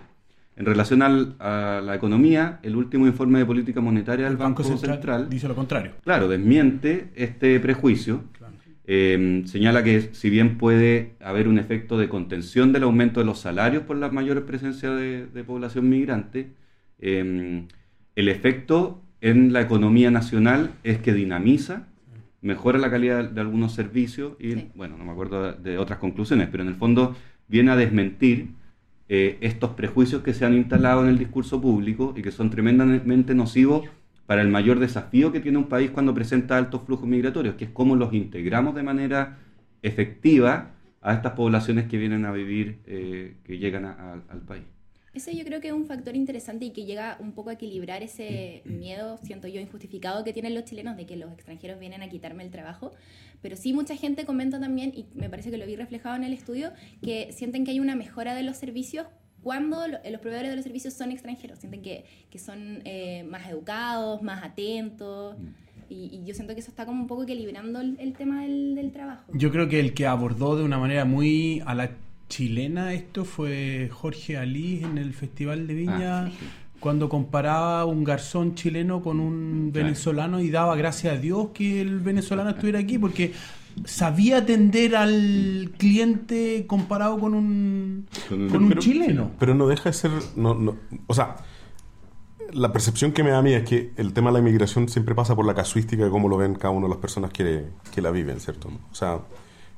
En 0.56 0.66
relación 0.66 1.02
a 1.02 1.82
la 1.84 1.96
economía, 1.96 2.60
el 2.62 2.76
último 2.76 3.08
informe 3.08 3.40
de 3.40 3.46
política 3.46 3.82
monetaria 3.82 4.26
del 4.28 4.38
Banco, 4.38 4.64
Central, 4.64 5.28
dice 5.30 5.48
lo 5.48 5.56
contrario. 5.56 5.94
Claro, 6.04 6.28
desmiente 6.28 7.10
este 7.16 7.60
prejuicio. 7.60 8.24
Eh, 8.86 9.44
señala 9.46 9.84
que 9.84 10.14
si 10.14 10.30
bien 10.30 10.58
puede 10.58 11.14
haber 11.22 11.48
un 11.48 11.58
efecto 11.58 11.98
de 11.98 12.10
contención 12.10 12.74
del 12.74 12.84
aumento 12.84 13.22
de 13.22 13.26
los 13.26 13.40
salarios 13.40 13.84
por 13.84 13.98
la 13.98 14.10
mayor 14.10 14.46
presencia 14.46 14.92
de, 14.92 15.44
población 15.44 15.90
migrante, 15.90 16.52
eh, 17.00 17.66
el 18.16 18.30
efecto 18.30 19.02
en 19.22 19.54
la 19.54 19.62
economía 19.62 20.12
nacional 20.12 20.72
es 20.84 21.00
que 21.00 21.14
dinamiza, 21.14 21.88
mejora 22.42 22.78
la 22.78 22.92
calidad 22.92 23.24
de 23.24 23.42
algunos 23.42 23.74
servicios 23.74 24.34
y, 24.40 24.56
bueno, 24.76 24.98
no 24.98 25.06
me 25.06 25.12
acuerdo 25.12 25.54
de 25.54 25.78
otras 25.78 25.98
conclusiones, 25.98 26.50
pero 26.52 26.62
en 26.62 26.70
el 26.70 26.76
fondo 26.76 27.16
viene 27.48 27.72
a 27.72 27.76
desmentir 27.76 28.50
eh, 29.16 29.38
estos 29.42 29.70
prejuicios 29.76 30.24
que 30.24 30.34
se 30.34 30.44
han 30.44 30.56
instalado 30.56 31.04
en 31.04 31.10
el 31.10 31.20
discurso 31.20 31.62
público 31.62 32.16
y 32.18 32.24
que 32.24 32.32
son 32.32 32.50
tremendamente 32.50 33.36
nocivos 33.36 33.88
para 34.26 34.42
el 34.42 34.48
mayor 34.48 34.80
desafío 34.80 35.32
que 35.32 35.40
tiene 35.40 35.60
un 35.60 35.70
país 35.70 35.92
cuando 35.92 36.16
presenta 36.16 36.58
altos 36.58 36.82
flujos 36.82 37.08
migratorios, 37.08 37.54
que 37.54 37.66
es 37.66 37.70
cómo 37.70 37.96
los 37.96 38.12
integramos 38.12 38.74
de 38.74 38.82
manera 38.82 39.38
efectiva 39.84 40.72
a 41.00 41.14
estas 41.14 41.34
poblaciones 41.34 41.88
que 41.88 42.00
vienen 42.00 42.26
a 42.26 42.32
vivir, 42.32 42.80
eh, 42.88 43.36
que 43.44 43.60
llegan 43.60 43.86
al 43.86 44.42
país. 44.48 44.64
Ese 45.14 45.36
yo 45.36 45.46
creo 45.46 45.62
que 45.62 45.68
es 45.68 45.74
un 45.74 45.86
factor 45.86 46.16
interesante 46.16 46.66
y 46.66 46.72
que 46.72 46.86
llega 46.86 47.18
un 47.20 47.34
poco 47.34 47.52
a 47.52 47.54
equilibrar 47.54 48.02
ese 48.02 48.64
miedo, 48.66 49.18
siento 49.22 49.48
yo, 49.48 49.62
injustificado 49.62 50.24
que 50.24 50.34
tienen 50.34 50.56
los 50.56 50.66
chilenos 50.66 50.98
de 50.98 51.06
que 51.06 51.16
los 51.16 51.32
extranjeros 51.32 51.80
vienen 51.80 52.02
a 52.02 52.10
quitarme 52.10 52.44
el 52.44 52.50
trabajo. 52.50 52.92
Pero 53.42 53.56
sí 53.56 53.74
mucha 53.74 53.96
gente 53.96 54.26
comenta 54.26 54.60
también, 54.60 54.92
y 54.96 55.06
me 55.14 55.30
parece 55.30 55.52
que 55.52 55.58
lo 55.58 55.68
vi 55.68 55.76
reflejado 55.76 56.16
en 56.16 56.24
el 56.24 56.34
estudio, 56.34 56.72
que 57.04 57.32
sienten 57.32 57.64
que 57.64 57.72
hay 57.72 57.80
una 57.80 57.96
mejora 57.96 58.34
de 58.34 58.42
los 58.42 58.58
servicios 58.58 59.06
cuando 59.44 59.88
los 59.88 60.22
proveedores 60.22 60.50
de 60.50 60.56
los 60.56 60.64
servicios 60.64 60.96
son 60.96 61.12
extranjeros. 61.12 61.60
Sienten 61.60 61.84
que, 61.84 62.06
que 62.32 62.40
son 62.40 62.82
eh, 62.86 63.24
más 63.30 63.48
educados, 63.50 64.24
más 64.24 64.44
atentos. 64.44 65.38
Mm. 65.38 65.48
Y, 65.90 66.24
yo 66.26 66.34
siento 66.34 66.56
que 66.56 66.62
eso 66.62 66.72
está 66.72 66.88
como 66.88 67.02
un 67.02 67.08
poco 67.08 67.24
equilibrando 67.24 67.80
el, 67.80 68.14
tema 68.14 68.42
del, 68.42 68.74
del, 68.74 68.92
trabajo. 68.92 69.32
Yo 69.36 69.52
creo 69.52 69.68
que 69.68 69.80
el 69.80 69.94
que 69.94 70.08
abordó 70.08 70.56
de 70.56 70.64
una 70.64 70.80
manera 70.80 71.06
muy 71.06 71.62
a 71.68 71.76
la 71.76 71.92
chilena 72.30 72.94
esto 72.94 73.26
fue 73.26 73.90
Jorge 73.92 74.38
Alí 74.38 74.84
en 74.84 74.98
el 74.98 75.14
Festival 75.14 75.68
de 75.68 75.74
Viña. 75.74 76.26
Ah, 76.26 76.32
cuando 76.80 77.08
comparaba 77.08 77.86
un 77.86 78.04
garzón 78.04 78.56
chileno 78.56 79.02
con 79.02 79.22
un 79.22 79.72
venezolano 79.72 80.42
y 80.42 80.50
daba 80.50 80.76
gracias 80.76 81.14
a 81.14 81.18
Dios 81.18 81.48
que 81.54 81.80
el 81.80 82.00
venezolano 82.00 82.50
estuviera 82.50 82.80
aquí 82.80 82.98
porque 82.98 83.32
sabía 83.86 84.40
atender 84.40 84.96
al 84.96 85.72
cliente 85.78 86.66
comparado 86.68 87.20
con 87.20 87.36
un, 87.36 88.08
con 88.28 88.66
un, 88.66 88.78
chileno. 88.80 89.32
Pero 89.40 89.56
no 89.56 89.68
deja 89.68 89.90
de 89.90 89.94
ser... 89.94 90.12
No, 90.36 90.56
no, 90.56 90.76
o 91.08 91.14
sea, 91.14 91.38
la 92.52 92.72
percepción 92.72 93.14
que 93.14 93.24
me 93.24 93.32
da 93.32 93.40
a 93.40 93.42
mí 93.42 93.54
es 93.54 93.64
que 93.64 93.94
el 93.96 94.14
tema 94.14 94.30
de 94.30 94.34
la 94.34 94.40
inmigración 94.40 94.90
siempre 94.90 95.16
pasa 95.16 95.36
por 95.36 95.46
la 95.46 95.54
casuística 95.54 96.04
de 96.04 96.10
cómo 96.10 96.28
lo 96.28 96.38
ven 96.38 96.56
cada 96.56 96.72
una 96.72 96.88
de 96.88 96.92
las 96.92 97.00
personas 97.00 97.32
que, 97.32 97.66
que 97.94 98.02
la 98.02 98.12
viven, 98.12 98.40
¿cierto? 98.40 98.70
O 98.92 98.96
sea, 98.96 99.20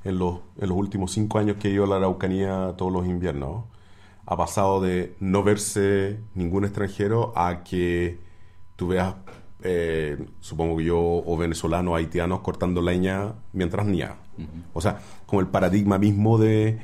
en 0.06 0.20
los, 0.20 0.40
en 0.58 0.70
los 0.70 0.78
últimos 0.78 1.12
cinco 1.12 1.40
años 1.40 1.58
que 1.58 1.68
he 1.68 1.72
ido 1.72 1.84
a 1.84 1.88
la 1.88 1.98
Araucanía 1.98 2.76
todos 2.78 2.94
los 2.94 3.06
inviernos. 3.06 3.66
Ha 4.26 4.38
pasado 4.38 4.80
de 4.80 5.16
no 5.20 5.44
verse 5.44 6.20
ningún 6.36 6.64
extranjero 6.64 7.34
a 7.36 7.64
que 7.64 8.20
tú 8.76 8.88
veas, 8.90 9.16
eh, 9.64 10.18
supongo 10.40 10.78
que 10.78 10.86
yo, 10.86 11.00
o 11.00 11.38
venezolanos, 11.38 11.96
haitianos 11.96 12.40
cortando 12.42 12.82
leña 12.82 13.34
mientras 13.52 13.86
niega. 13.86 14.18
O 14.74 14.82
sea, 14.82 15.00
como 15.26 15.42
el 15.42 15.48
paradigma 15.48 15.98
mismo 15.98 16.38
de 16.38 16.80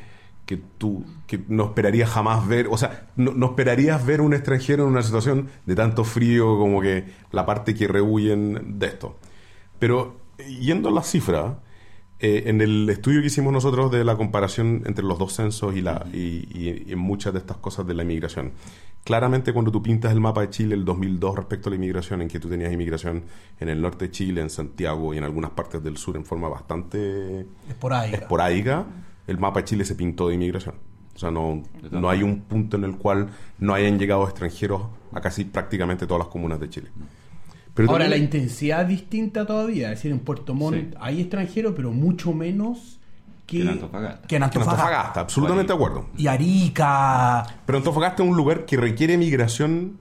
que 0.45 0.57
tú 0.77 1.05
que 1.27 1.39
no 1.47 1.65
esperarías 1.65 2.09
jamás 2.09 2.47
ver, 2.47 2.67
o 2.69 2.77
sea, 2.77 3.07
no, 3.15 3.31
no, 3.33 3.47
esperarías 3.47 4.05
ver 4.05 4.19
un 4.19 4.33
extranjero 4.33 4.83
en 4.83 4.89
una 4.89 5.01
situación 5.01 5.49
de 5.65 5.75
tanto 5.75 6.03
frío 6.03 6.57
como 6.57 6.81
que 6.81 7.05
la 7.31 7.45
parte 7.45 7.75
que 7.75 7.87
rehuyen 7.87 8.79
de 8.79 8.87
esto. 8.87 9.17
Pero 9.79 10.17
yendo 10.59 10.89
a 10.89 10.91
las 10.91 11.09
cifras, 11.09 11.53
eh, 12.23 12.43
en 12.45 12.61
el 12.61 12.87
estudio 12.87 13.19
que 13.21 13.27
hicimos 13.27 13.51
nosotros 13.51 13.91
de 13.91 14.03
la 14.03 14.15
comparación 14.15 14.83
entre 14.85 15.03
los 15.03 15.17
dos 15.17 15.33
censos 15.33 15.75
y, 15.75 15.81
la, 15.81 16.05
y, 16.13 16.85
en 16.91 16.99
muchas 16.99 17.33
de 17.33 17.39
estas 17.39 17.57
cosas 17.57 17.87
de 17.87 17.95
la 17.95 18.03
inmigración, 18.03 18.51
claramente 19.03 19.51
cuando 19.51 19.71
tú 19.71 19.81
pintas 19.81 20.11
el 20.11 20.19
mapa 20.19 20.41
de 20.41 20.51
Chile 20.51 20.75
el 20.75 20.85
2002 20.85 21.35
respecto 21.35 21.69
a 21.69 21.71
la 21.71 21.77
inmigración, 21.77 22.21
en 22.21 22.27
que 22.27 22.39
tú 22.39 22.47
tenías 22.47 22.71
inmigración 22.71 23.23
en 23.59 23.69
el 23.69 23.81
norte 23.81 24.05
de 24.05 24.11
Chile, 24.11 24.41
en 24.41 24.51
Santiago 24.51 25.15
y 25.15 25.17
en 25.17 25.23
algunas 25.23 25.49
partes 25.49 25.83
del 25.83 25.97
sur 25.97 26.15
en 26.15 26.23
forma 26.23 26.47
bastante 26.47 27.47
esporádica, 28.13 28.85
el 29.25 29.39
mapa 29.39 29.61
de 29.61 29.65
Chile 29.65 29.83
se 29.83 29.95
pintó 29.95 30.27
de 30.27 30.35
inmigración. 30.35 30.75
O 31.15 31.17
sea, 31.17 31.31
no, 31.31 31.63
no 31.89 32.07
hay 32.07 32.21
un 32.21 32.41
punto 32.41 32.77
en 32.77 32.83
el 32.83 32.97
cual 32.97 33.29
no 33.57 33.73
hayan 33.73 33.97
llegado 33.97 34.25
extranjeros 34.25 34.83
a 35.11 35.21
casi 35.21 35.45
prácticamente 35.45 36.05
todas 36.05 36.19
las 36.19 36.27
comunas 36.27 36.59
de 36.59 36.69
Chile. 36.69 36.91
Ahora, 37.87 38.07
la 38.07 38.17
intensidad 38.17 38.81
es 38.81 38.87
distinta 38.89 39.45
todavía. 39.45 39.91
Es 39.91 39.99
decir, 39.99 40.11
en 40.11 40.19
Puerto 40.19 40.53
Montt 40.53 40.95
hay 40.99 41.21
extranjeros, 41.21 41.73
pero 41.75 41.91
mucho 41.91 42.33
menos 42.33 42.99
que, 43.45 43.61
en 43.61 43.69
Antofagasta. 43.69 44.27
Que 44.27 44.35
en 44.35 44.43
Antofagasta, 44.43 45.19
absolutamente 45.21 45.71
de 45.71 45.75
acuerdo. 45.75 46.07
Y 46.17 46.27
Arica. 46.27 47.45
Pero 47.65 47.77
Antofagasta 47.77 48.23
es 48.23 48.29
un 48.29 48.35
lugar 48.35 48.65
que 48.65 48.77
requiere 48.77 49.17
migración, 49.17 49.99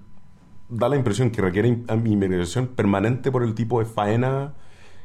da 0.69 0.89
la 0.89 0.97
impresión 0.97 1.31
que 1.31 1.43
requiere 1.43 1.69
inmigración 1.69 2.69
permanente 2.69 3.31
por 3.31 3.43
el 3.43 3.55
tipo 3.55 3.79
de 3.79 3.87
faena 3.87 4.55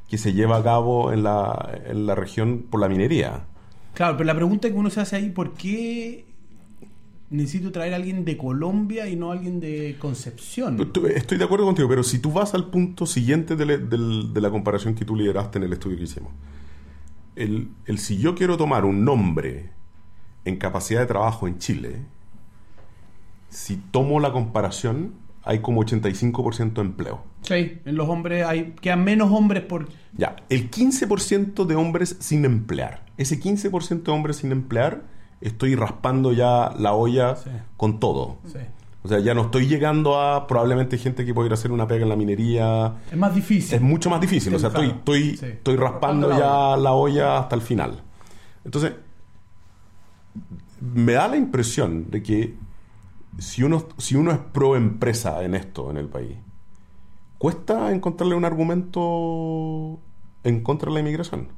que 0.08 0.18
se 0.18 0.34
lleva 0.34 0.58
a 0.58 0.64
cabo 0.64 1.12
en 1.12 1.24
la, 1.24 1.80
en 1.86 2.06
la 2.06 2.16
región 2.16 2.66
por 2.70 2.80
la 2.80 2.88
minería. 2.88 3.46
Claro, 3.94 4.18
pero 4.18 4.28
la 4.28 4.36
pregunta 4.36 4.70
que 4.70 4.76
uno 4.76 4.90
se 4.90 5.02
hace 5.02 5.16
ahí, 5.16 5.30
¿por 5.30 5.54
qué 5.54 6.25
necesito 7.30 7.72
traer 7.72 7.94
a 7.94 7.96
alguien 7.98 8.26
de 8.26 8.38
Colombia 8.38 9.08
y 9.08 9.16
no 9.16 9.32
a 9.32 9.34
alguien 9.34 9.60
de 9.60 9.96
Concepción. 10.00 10.80
Estoy 11.16 11.38
de 11.38 11.44
acuerdo 11.44 11.66
contigo, 11.66 11.90
pero 11.90 12.04
si 12.04 12.20
tú 12.20 12.32
vas 12.32 12.54
al 12.54 12.70
punto 12.70 13.06
siguiente 13.06 13.56
de, 13.56 14.42
la 14.42 14.50
comparación 14.50 14.96
que 14.96 15.06
tú 15.06 15.16
lideraste 15.16 15.58
en 15.58 15.64
el 15.64 15.74
estudio 15.74 15.98
que 15.98 16.04
hicimos, 16.04 16.32
el, 17.36 17.70
si 17.98 18.18
yo 18.18 18.36
quiero 18.36 18.58
tomar 18.58 18.86
un 18.86 19.04
nombre 19.04 19.72
en 20.46 20.58
capacidad 20.58 21.02
de 21.02 21.08
trabajo 21.08 21.48
en 21.48 21.58
Chile, 21.58 22.02
si 23.50 23.78
tomo 23.78 24.20
la 24.20 24.32
comparación, 24.32 25.14
hay 25.44 25.60
como 25.60 25.84
85% 25.84 26.74
de 26.74 26.82
empleo. 26.82 27.24
Sí, 27.42 27.80
en 27.86 27.96
los 27.96 28.10
hombres 28.10 28.46
hay 28.46 28.74
quedan 28.82 29.04
menos 29.04 29.32
hombres 29.32 29.64
por... 29.64 29.90
Ya, 30.14 30.36
el 30.50 30.72
15% 30.72 31.66
de 31.66 31.76
hombres 31.76 32.18
sin 32.20 32.46
emplear. 32.46 33.06
Ese 33.18 33.40
15% 33.40 34.04
de 34.04 34.12
hombres 34.12 34.38
sin 34.38 34.52
emplear 34.52 35.15
estoy 35.42 35.76
raspando 35.76 36.32
ya 36.32 36.74
la 36.78 36.94
olla 36.94 37.36
con 37.78 38.00
todo. 38.00 38.38
O 39.04 39.08
sea, 39.08 39.20
ya 39.20 39.36
no 39.36 39.44
estoy 39.44 39.68
llegando 39.68 40.20
a 40.20 40.48
probablemente 40.48 40.98
gente 40.98 41.26
que 41.26 41.34
puede 41.34 41.48
ir 41.48 41.52
a 41.52 41.56
hacer 41.56 41.72
una 41.72 41.88
pega 41.88 42.04
en 42.04 42.10
la 42.10 42.16
minería. 42.16 42.96
Es 43.12 43.18
más 43.18 43.36
difícil. 43.36 43.76
Es 43.76 43.82
mucho 43.82 44.10
más 44.10 44.20
difícil. 44.20 44.56
O 44.56 44.58
sea, 44.58 44.70
estoy, 44.70 44.88
estoy, 44.88 45.40
estoy 45.42 45.76
raspando 45.76 46.32
ya 46.32 46.76
la 46.76 46.94
olla 46.94 47.38
hasta 47.38 47.56
el 47.56 47.62
final. 47.62 48.02
Entonces, 48.64 48.94
me 50.82 51.14
da 51.14 51.28
la 51.28 51.38
impresión 51.38 52.10
de 52.10 52.24
que 52.24 52.56
si 53.38 53.64
uno, 53.64 53.86
si 53.98 54.16
uno 54.16 54.32
es 54.32 54.38
pro 54.38 54.76
empresa 54.76 55.44
en 55.44 55.56
esto, 55.56 55.92
en 55.92 55.98
el 55.98 56.08
país, 56.08 56.38
cuesta 57.38 57.92
encontrarle 57.92 58.36
un 58.36 58.46
argumento 58.46 60.00
en 60.44 60.62
contra 60.62 60.90
de 60.90 60.94
la 60.96 61.00
inmigración. 61.02 61.50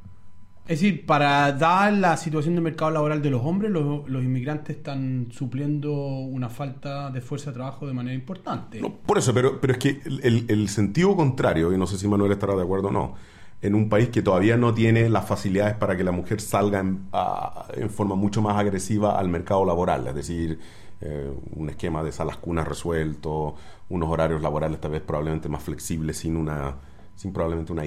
Es 0.67 0.81
decir, 0.81 1.05
para 1.05 1.53
dar 1.53 1.93
la 1.93 2.17
situación 2.17 2.55
del 2.55 2.63
mercado 2.63 2.91
laboral 2.91 3.21
de 3.21 3.29
los 3.29 3.41
hombres, 3.41 3.71
los, 3.71 4.05
inmigrantes 4.09 4.75
están 4.75 5.29
supliendo 5.31 5.93
una 5.93 6.49
falta 6.49 7.09
de 7.09 7.21
fuerza 7.21 7.51
de 7.51 7.55
trabajo 7.55 7.87
de 7.87 7.93
manera 7.93 8.13
importante. 8.13 8.81
por 9.05 9.17
eso, 9.17 9.33
pero, 9.33 9.61
pero 9.61 9.73
es 9.73 9.79
que 9.79 10.01
el, 10.05 10.67
sentido 10.67 11.15
contrario, 11.15 11.71
y 11.71 11.77
no 11.77 11.87
sé 11.87 11.97
si 11.97 12.05
Manuel 12.09 12.33
estará 12.33 12.53
de 12.53 12.63
acuerdo 12.63 12.89
o 12.89 12.91
no, 12.91 13.15
en 13.61 13.75
un 13.75 13.87
país 13.87 14.09
que 14.09 14.21
todavía 14.21 14.57
no 14.57 14.73
tiene 14.73 15.09
las 15.09 15.25
facilidades 15.25 15.75
para 15.75 15.95
que 15.95 16.03
la 16.03 16.11
mujer 16.11 16.41
salga 16.41 16.81
en, 16.81 17.89
forma 17.89 18.15
mucho 18.15 18.41
más 18.41 18.57
agresiva 18.57 19.17
al 19.17 19.29
mercado 19.29 19.63
laboral, 19.63 20.05
es 20.07 20.15
decir, 20.15 20.59
eh, 20.99 21.31
un 21.55 21.69
esquema 21.69 22.03
de 22.03 22.11
salas 22.11 22.35
cunas 22.37 22.67
resuelto, 22.67 23.55
unos 23.87 24.09
horarios 24.09 24.41
laborales 24.41 24.81
tal 24.81 24.91
vez 24.91 25.01
probablemente 25.01 25.47
más 25.47 25.63
flexibles, 25.63 26.17
sin 26.17 26.35
una 26.35 26.75
sin 27.15 27.33
probablemente 27.33 27.71
una, 27.71 27.83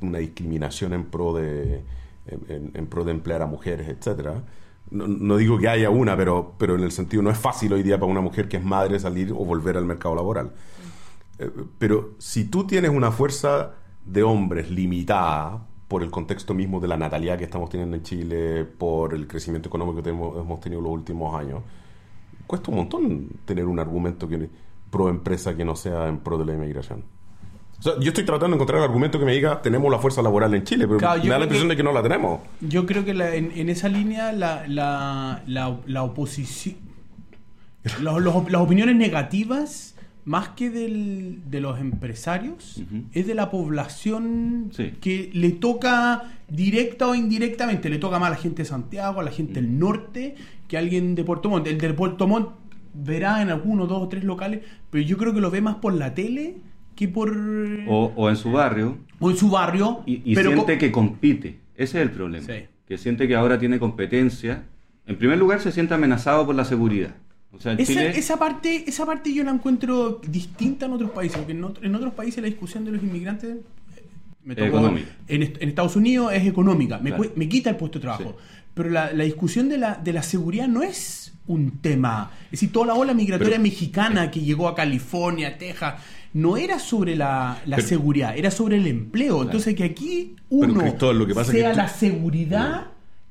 una 0.00 0.18
discriminación 0.18 0.92
en 0.92 1.04
pro 1.04 1.34
de 1.34 1.82
en, 2.26 2.86
pro 2.86 3.04
de 3.04 3.12
emplear 3.12 3.42
a 3.42 3.46
mujeres, 3.46 3.88
etcétera. 3.88 4.42
No, 4.90 5.36
digo 5.36 5.58
que 5.58 5.68
haya 5.68 5.90
una, 5.90 6.16
pero, 6.16 6.54
pero 6.58 6.74
en 6.74 6.82
el 6.82 6.92
sentido 6.92 7.22
no 7.22 7.30
es 7.30 7.38
fácil 7.38 7.72
hoy 7.72 7.82
día 7.82 7.98
para 7.98 8.10
una 8.10 8.20
mujer 8.20 8.48
que 8.48 8.58
es 8.58 8.64
madre 8.64 8.98
salir 8.98 9.32
o 9.32 9.44
volver 9.44 9.76
al 9.76 9.86
mercado 9.86 10.14
laboral. 10.14 10.52
Eh, 11.38 11.50
pero 11.78 12.14
si 12.18 12.44
tú 12.44 12.66
tienes 12.66 12.90
una 12.90 13.10
fuerza 13.10 13.72
de 14.04 14.22
hombres 14.22 14.70
limitada 14.70 15.66
por 15.88 16.02
el 16.02 16.10
contexto 16.10 16.52
mismo 16.52 16.80
de 16.80 16.88
la 16.88 16.96
natalidad 16.96 17.38
que 17.38 17.44
estamos 17.44 17.70
teniendo 17.70 17.96
en 17.96 18.02
Chile, 18.02 18.64
por 18.64 19.14
el 19.14 19.26
crecimiento 19.26 19.68
económico 19.68 20.02
que 20.02 20.10
hemos 20.10 20.60
tenido 20.60 20.80
los 20.80 20.92
últimos 20.92 21.34
años, 21.34 21.62
cuesta 22.46 22.70
un 22.70 22.76
montón 22.78 23.28
tener 23.44 23.66
un 23.66 23.78
argumento 23.78 24.28
que, 24.28 24.50
pro 24.90 25.08
empresa 25.08 25.56
que 25.56 25.64
no 25.64 25.74
sea 25.74 26.08
en 26.08 26.18
pro 26.18 26.38
de 26.38 26.44
la 26.44 26.54
inmigración 26.54 27.04
yo 27.82 28.08
estoy 28.08 28.24
tratando 28.24 28.48
de 28.48 28.54
encontrar 28.54 28.78
el 28.78 28.84
argumento 28.84 29.18
que 29.18 29.24
me 29.24 29.32
diga 29.32 29.60
tenemos 29.60 29.90
la 29.90 29.98
fuerza 29.98 30.22
laboral 30.22 30.54
en 30.54 30.64
Chile, 30.64 30.86
pero 30.86 31.00
me 31.00 31.28
da 31.28 31.38
la 31.38 31.44
impresión 31.44 31.68
de 31.68 31.76
que 31.76 31.82
no 31.82 31.92
la 31.92 32.02
tenemos. 32.02 32.40
Yo 32.60 32.86
creo 32.86 33.04
que 33.04 33.10
en, 33.10 33.68
esa 33.68 33.88
línea 33.88 34.32
la, 34.32 34.64
la, 34.68 35.42
la, 35.46 36.02
oposición, 36.02 36.76
las 38.00 38.60
opiniones 38.60 38.96
negativas 38.96 39.96
más 40.24 40.50
que 40.50 40.70
del, 40.70 41.40
de 41.50 41.60
los 41.60 41.80
empresarios, 41.80 42.80
es 43.12 43.26
de 43.26 43.34
la 43.34 43.50
población 43.50 44.70
que 45.00 45.30
le 45.32 45.50
toca 45.50 46.22
directa 46.48 47.08
o 47.08 47.14
indirectamente, 47.14 47.90
le 47.90 47.98
toca 47.98 48.20
más 48.20 48.28
a 48.28 48.30
la 48.30 48.36
gente 48.36 48.62
de 48.62 48.68
Santiago, 48.68 49.20
a 49.20 49.24
la 49.24 49.32
gente 49.32 49.54
del 49.54 49.78
norte, 49.78 50.36
que 50.68 50.76
a 50.76 50.80
alguien 50.80 51.16
de 51.16 51.24
Puerto 51.24 51.48
Montt. 51.48 51.66
El 51.66 51.78
de 51.78 51.92
Puerto 51.92 52.28
Montt 52.28 52.50
verá 52.94 53.42
en 53.42 53.50
algunos, 53.50 53.88
dos 53.88 54.00
o 54.02 54.08
tres 54.08 54.22
locales, 54.22 54.60
pero 54.90 55.04
yo 55.04 55.18
creo 55.18 55.34
que 55.34 55.40
lo 55.40 55.50
ve 55.50 55.60
más 55.60 55.76
por 55.76 55.94
la 55.94 56.14
tele 56.14 56.56
que 57.06 57.12
por... 57.12 57.36
O, 57.88 58.28
en 58.28 58.36
su 58.36 58.52
barrio. 58.52 58.98
O 59.20 59.30
en 59.30 59.36
su 59.36 59.50
barrio. 59.50 60.02
Y, 60.06 60.34
siente 60.34 60.78
que 60.78 60.90
compite. 60.90 61.58
Ese 61.76 61.98
es 61.98 62.02
el 62.06 62.10
problema. 62.10 62.46
Que 62.86 62.98
siente 62.98 63.28
que 63.28 63.34
ahora 63.34 63.58
tiene 63.58 63.78
competencia. 63.78 64.64
En 65.06 65.16
primer 65.16 65.38
lugar, 65.38 65.60
se 65.60 65.72
siente 65.72 65.94
amenazado 65.94 66.46
por 66.46 66.54
la 66.54 66.64
seguridad 66.64 67.14
esa, 67.78 68.38
parte, 68.38 68.84
esa 68.86 69.04
parte 69.04 69.32
yo 69.32 69.44
la 69.44 69.50
encuentro 69.50 70.20
distinta 70.26 70.86
en 70.86 70.92
otros 70.92 71.10
países, 71.10 71.38
porque 71.38 71.52
en, 71.52 71.94
otros 71.94 72.14
países 72.14 72.42
la 72.42 72.48
discusión 72.48 72.84
de 72.84 72.92
los 72.92 73.02
inmigrantes 73.02 73.56
me 74.44 74.54
económica. 74.54 75.08
En, 75.28 75.42
Estados 75.42 75.96
Unidos 75.96 76.32
es 76.32 76.46
económica, 76.46 76.98
me, 76.98 77.48
quita 77.48 77.70
el 77.70 77.76
puesto 77.76 77.98
de 77.98 78.02
trabajo. 78.02 78.36
Pero 78.74 78.88
la, 78.88 79.10
discusión 79.12 79.68
de 79.68 79.76
la, 79.76 79.96
de 79.96 80.12
la 80.14 80.22
seguridad 80.22 80.66
no 80.66 80.82
es 80.82 81.34
un 81.46 81.78
tema. 81.82 82.30
Es 82.46 82.52
decir, 82.52 82.72
toda 82.72 82.86
la 82.86 82.94
ola 82.94 83.12
migratoria 83.12 83.58
mexicana 83.58 84.30
que 84.30 84.40
llegó 84.40 84.66
a 84.66 84.74
California, 84.74 85.58
Texas, 85.58 86.02
no 86.34 86.56
era 86.56 86.78
sobre 86.78 87.16
la, 87.16 87.62
seguridad, 87.78 88.36
era 88.36 88.50
sobre 88.50 88.76
el 88.76 88.86
empleo. 88.86 89.42
Entonces, 89.42 89.74
que 89.74 89.84
aquí 89.84 90.36
uno 90.48 90.82
lo 91.12 91.26
que 91.26 91.34
pasa 91.34 91.52
sea 91.52 91.74
la 91.74 91.88
seguridad, 91.88 92.88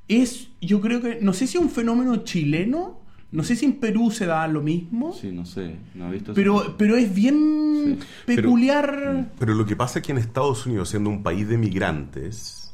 es, 0.08 0.50
yo 0.62 0.82
creo 0.82 1.02
que, 1.02 1.20
no 1.22 1.34
sé 1.34 1.48
si 1.48 1.58
es 1.58 1.64
un 1.64 1.70
fenómeno 1.70 2.18
chileno 2.18 3.02
no 3.32 3.44
sé 3.44 3.56
si 3.56 3.66
en 3.66 3.80
Perú 3.80 4.12
se 4.12 4.26
da 4.26 4.46
lo 4.48 4.62
mismo. 4.62 5.14
Sí, 5.14 5.32
no 5.32 5.46
sé. 5.46 5.78
No 5.96 6.10
he 6.10 6.12
visto 6.12 6.34
pero, 6.34 6.76
pero 6.78 6.98
es 6.98 7.14
bien 7.14 8.00
peculiar. 8.26 9.32
Pero, 9.40 9.54
lo 9.54 9.66
que 9.66 9.78
pasa 9.78 10.00
es 10.00 10.06
que 10.06 10.12
en 10.12 10.18
Estados 10.18 10.66
Unidos, 10.66 10.90
siendo 10.90 11.10
un 11.10 11.24
país 11.24 11.48
de 11.48 11.58
migrantes, 11.58 12.74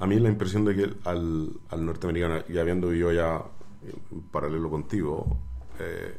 a 0.00 0.06
mí 0.06 0.18
la 0.18 0.28
impresión 0.28 0.64
de 0.64 0.74
que 0.74 0.90
al, 1.04 1.52
norteamericano, 1.78 2.42
y 2.48 2.58
habiendo 2.58 2.88
vivido 2.88 3.12
ya 3.12 3.42
en 4.12 4.22
paralelo 4.22 4.70
contigo, 4.70 5.38
eh, 5.78 6.16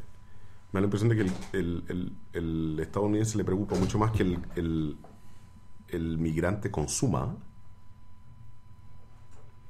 me 0.78 0.82
da 0.82 0.82
la 0.82 0.86
impresión 0.86 1.10
de 1.10 1.16
que 1.16 1.58
el, 1.58 2.14
el, 2.34 2.80
estadounidense 2.80 3.38
le 3.38 3.44
preocupa 3.44 3.76
mucho 3.76 3.98
más 3.98 4.12
que 4.12 4.24
el, 4.24 4.98
el 5.90 6.18
migrante 6.18 6.70
consuma. 6.70 7.36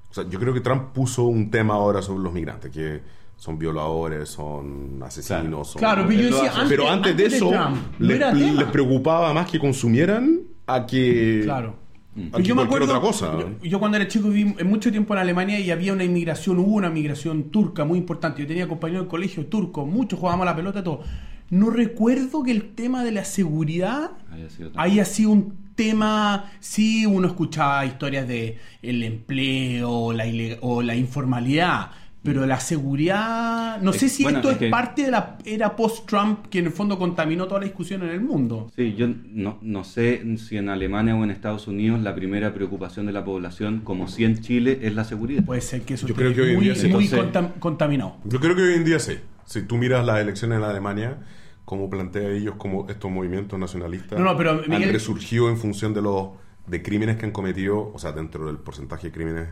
O 0.10 0.14
sea, 0.14 0.28
yo 0.28 0.40
creo 0.40 0.54
que 0.54 0.62
Trump 0.62 0.94
puso 0.94 1.24
un 1.24 1.52
tema 1.52 1.76
ahora 1.76 2.02
sobre 2.02 2.24
los 2.24 2.34
migrantes, 2.34 2.72
que 2.72 3.02
son 3.36 3.58
violadores, 3.58 4.30
son 4.30 5.02
asesinos. 5.04 5.76
Claro, 5.78 6.06
pero, 6.08 6.20
yo 6.20 6.44
decía, 6.44 6.66
pero 6.68 6.90
antes, 6.90 7.16
de 7.16 7.26
eso 7.26 7.52
les, 8.00 8.66
preocupaba 8.72 9.34
más 9.34 9.50
que 9.50 9.60
consumieran 9.60 10.42
a 10.66 10.86
que... 10.86 11.42
Claro. 11.44 11.87
A 12.34 12.40
yo 12.40 12.56
me 12.56 12.64
acuerdo, 12.64 12.86
otra 12.86 13.00
cosa. 13.00 13.38
Yo, 13.62 13.80
cuando 13.80 13.98
era 13.98 14.08
chico 14.08 14.30
viví 14.30 14.64
mucho 14.64 14.92
tiempo 14.92 15.14
en 15.14 15.20
Alemania 15.20 15.60
y 15.60 15.72
había 15.72 15.94
una 15.94 16.04
inmigración, 16.04 16.60
hubo 16.60 16.76
una 16.76 16.88
inmigración 16.88 17.52
turca 17.52 17.86
muy 17.86 18.00
importante. 18.00 18.42
Yo 18.42 18.48
tenía 18.48 18.68
compañeros 18.68 19.06
de 19.06 19.10
colegio 19.10 19.46
turcos, 19.46 19.88
muchos 19.88 20.20
jugábamos 20.20 20.46
la 20.46 20.56
pelota, 20.56 20.84
todo. 20.84 21.04
No 21.50 21.70
recuerdo 21.70 22.44
que 22.44 22.52
el 22.52 22.74
tema 22.76 23.04
de 23.04 23.12
la 23.12 23.24
seguridad 23.24 24.12
haya 24.76 25.06
sido, 25.06 25.32
un 25.32 25.68
tema, 25.76 26.52
sí 26.60 27.06
uno 27.06 27.28
escuchaba 27.28 27.86
historias 27.86 28.28
de 28.28 28.58
el 28.82 29.04
empleo 29.04 30.12
la 30.12 30.26
o 30.62 30.82
la 30.82 30.96
informalidad, 30.96 31.92
pero 32.24 32.46
la 32.46 32.60
seguridad, 32.60 33.82
no 33.82 33.94
sé 33.94 34.10
si 34.10 34.26
esto 34.26 34.52
es, 34.52 34.70
parte 34.70 35.04
de 35.04 35.12
la 35.12 35.38
era 35.46 35.76
post-Trump 35.76 36.48
que 36.48 36.60
en 36.60 36.66
el 36.66 36.72
fondo 36.72 37.00
contaminó 37.00 37.48
toda 37.48 37.62
la 37.62 37.66
discusión 37.66 38.04
en 38.04 38.10
el 38.10 38.22
mundo. 38.22 38.70
Sí, 38.76 38.96
yo 38.96 39.08
no, 39.08 39.60
no 39.62 39.84
sé 39.84 40.24
si 40.38 40.58
en 40.58 40.70
Alemania 40.70 41.16
o 41.16 41.24
en 41.24 41.32
Estados 41.32 41.68
Unidos 41.68 42.02
la 42.02 42.16
primera 42.16 42.54
preocupación 42.54 43.06
de 43.06 43.14
la 43.14 43.24
población, 43.24 43.82
como 43.84 44.08
si 44.08 44.26
en 44.26 44.42
Chile, 44.42 44.80
es 44.82 44.94
la 44.94 45.06
seguridad. 45.06 45.44
Puede 45.46 45.62
ser 45.62 45.84
que 45.84 45.94
eso 45.94 46.08
yo 46.08 46.16
creo 46.16 46.34
que 46.34 46.42
hoy 46.42 46.56
muy, 46.58 46.70
en 46.70 46.76
día 46.76 46.92
muy 46.92 47.10
contaminado. 47.60 48.18
Yo 48.26 48.40
creo 48.40 48.56
que 48.56 48.62
hoy 48.62 48.74
en 48.74 48.84
día 48.84 49.00
sí. 49.00 49.14
Si 49.46 49.62
tú 49.62 49.78
miras 49.78 50.06
las 50.06 50.20
elecciones 50.20 50.58
en 50.58 50.66
Alemania, 50.66 51.20
cómo 51.64 51.90
plantea 51.90 52.30
ellos 52.32 52.56
como 52.58 52.90
estos 52.90 53.10
movimientos 53.10 53.58
nacionalistas 53.58 54.20
no, 54.20 54.36
pero, 54.36 54.62
han 54.70 54.84
resurgido 54.84 55.50
en 55.50 55.58
función 55.58 55.94
de 55.94 56.02
los 56.02 56.30
de 56.66 56.82
crímenes 56.82 57.16
que 57.16 57.26
han 57.26 57.32
cometido, 57.32 57.92
o 57.94 58.00
sea, 58.00 58.12
dentro 58.12 58.48
del 58.48 58.58
porcentaje 58.58 59.08
de 59.08 59.14
crímenes 59.14 59.48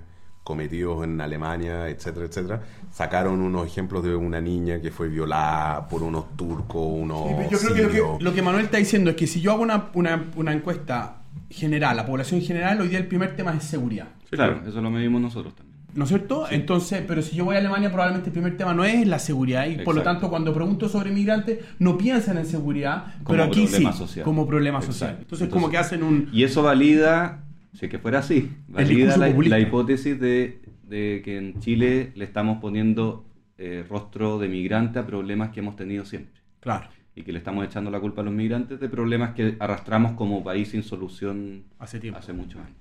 cometidos 0.45 1.03
en 1.03 1.19
Alemania, 1.19 1.89
etcétera, 1.89 2.27
etcétera, 2.27 2.62
sacaron 2.91 3.41
unos 3.41 3.65
ejemplos 3.65 4.03
de 4.03 4.15
una 4.15 4.39
niña 4.39 4.79
que 4.79 4.91
fue 4.91 5.10
violada 5.10 5.88
por 5.89 6.03
unos 6.03 6.38
turcos, 6.38 6.86
unos... 6.88 7.49
yo 7.49 7.58
creo 7.58 7.89
que 7.89 8.23
lo, 8.23 8.31
que 8.31 8.43
Manuel 8.43 8.65
está 8.65 8.77
diciendo 8.77 9.10
es 9.10 9.15
que 9.15 9.25
si 9.25 9.41
yo 9.41 9.53
hago 9.53 9.63
una, 9.63 9.89
una, 10.36 10.53
encuesta 10.53 11.15
general, 11.49 11.97
la 11.97 12.05
población 12.05 12.41
general, 12.41 12.79
hoy 12.79 12.89
día 12.89 12.99
el 12.99 13.08
primer 13.08 13.36
tema 13.36 13.55
es 13.55 13.63
seguridad. 13.63 14.10
claro, 14.29 14.62
eso 14.67 14.79
lo 14.81 14.91
medimos 14.91 15.19
nosotros 15.19 15.55
también. 15.55 15.75
¿No 15.95 16.03
es 16.03 16.10
cierto? 16.10 16.45
Entonces, 16.51 17.03
pero 17.08 17.21
si 17.21 17.38
yo 17.38 17.45
voy 17.45 17.55
a 17.55 17.60
Alemania, 17.60 17.89
probablemente 17.89 18.29
el 18.29 18.34
primer 18.34 18.58
tema 18.58 18.73
no 18.73 18.84
es 18.84 19.08
la 19.08 19.17
seguridad. 19.17 19.65
Y 19.65 19.77
por 19.77 19.95
lo 19.95 20.03
tanto, 20.03 20.29
cuando 20.29 20.53
pregunto 20.53 20.89
sobre 20.89 21.10
migrantes, 21.10 21.60
no 21.79 21.97
piensan 21.97 22.38
en 22.38 22.45
seguridad, 22.45 23.15
pero 23.25 23.45
aquí 23.45 23.65
sí, 23.65 23.88
como 24.21 24.45
problema 24.45 24.81
social. 24.81 25.17
Entonces, 25.21 25.47
como 25.47 25.69
que 25.69 25.77
hacen 25.77 26.03
un... 26.03 26.29
Y 26.34 26.43
eso 26.43 26.62
valida 26.62 27.44
si 27.75 27.85
es 27.85 27.91
que 27.91 27.99
fuera 27.99 28.19
así, 28.19 28.51
valida 28.67 29.17
la, 29.17 29.59
hipótesis 29.59 30.19
de, 30.19 30.59
que 30.89 31.38
en 31.38 31.59
Chile 31.59 32.11
le 32.15 32.25
estamos 32.25 32.59
poniendo 32.59 33.25
eh, 33.57 33.85
rostro 33.88 34.39
de 34.39 34.47
migrante 34.47 34.99
a 34.99 35.05
problemas 35.05 35.49
que 35.49 35.59
hemos 35.59 35.75
tenido 35.75 36.05
siempre. 36.05 36.41
Claro. 36.59 36.89
Y 37.15 37.23
que 37.23 37.31
le 37.31 37.38
estamos 37.38 37.65
echando 37.65 37.91
la 37.91 37.99
culpa 37.99 38.21
a 38.21 38.25
los 38.25 38.33
migrantes 38.33 38.79
de 38.79 38.89
problemas 38.89 39.33
que 39.33 39.55
arrastramos 39.59 40.13
como 40.13 40.43
país 40.43 40.69
sin 40.69 40.83
solución 40.83 41.63
hace, 41.79 41.99
tiempo. 41.99 42.19
hace 42.19 42.33
muchos 42.33 42.61
años. 42.61 42.75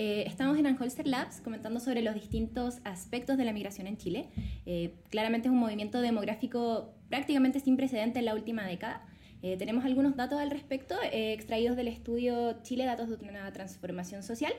Eh, 0.00 0.24
estamos 0.28 0.56
en 0.56 0.66
Anholster 0.68 1.08
Labs 1.08 1.40
comentando 1.40 1.80
sobre 1.80 2.02
los 2.02 2.14
distintos 2.14 2.78
aspectos 2.84 3.36
de 3.36 3.44
la 3.44 3.52
migración 3.52 3.88
en 3.88 3.96
Chile. 3.96 4.28
Eh, 4.64 4.94
claramente 5.10 5.48
es 5.48 5.52
un 5.52 5.58
movimiento 5.58 6.00
demográfico 6.00 6.94
prácticamente 7.08 7.58
sin 7.58 7.76
precedente 7.76 8.20
en 8.20 8.26
la 8.26 8.34
última 8.34 8.64
década. 8.64 9.04
Eh, 9.40 9.56
tenemos 9.56 9.84
algunos 9.84 10.16
datos 10.16 10.40
al 10.40 10.50
respecto 10.50 10.96
eh, 11.12 11.32
extraídos 11.32 11.76
del 11.76 11.86
estudio 11.86 12.60
Chile 12.62 12.84
Datos 12.86 13.08
de 13.08 13.28
una 13.28 13.52
Transformación 13.52 14.22
Social 14.24 14.52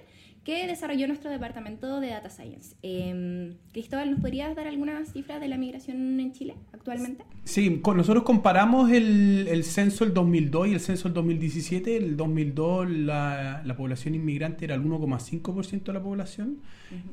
que 0.43 0.67
desarrolló 0.67 1.07
nuestro 1.07 1.29
departamento 1.29 1.99
de 1.99 2.09
Data 2.09 2.29
Science. 2.29 2.75
Em, 2.81 3.55
Cristóbal, 3.71 4.11
¿nos 4.11 4.19
podrías 4.19 4.55
dar 4.55 4.67
algunas 4.67 5.11
cifras 5.11 5.39
de 5.41 5.47
la 5.47 5.57
migración 5.57 6.19
en 6.19 6.31
Chile 6.31 6.55
actualmente? 6.71 7.23
Sí, 7.43 7.79
con, 7.81 7.97
nosotros 7.97 8.23
comparamos 8.23 8.91
el, 8.91 9.47
el, 9.49 9.63
censo 9.63 10.05
del 10.05 10.13
2002 10.13 10.67
y 10.69 10.73
el 10.73 10.79
censo 10.79 11.03
del 11.05 11.13
2017. 11.15 11.97
El 11.97 12.17
2002 12.17 12.89
la, 12.89 13.61
la 13.65 13.75
población 13.75 14.15
inmigrante 14.15 14.65
era 14.65 14.75
el 14.75 14.83
1,5% 14.83 15.83
de 15.83 15.93
la 15.93 16.01
población 16.01 16.57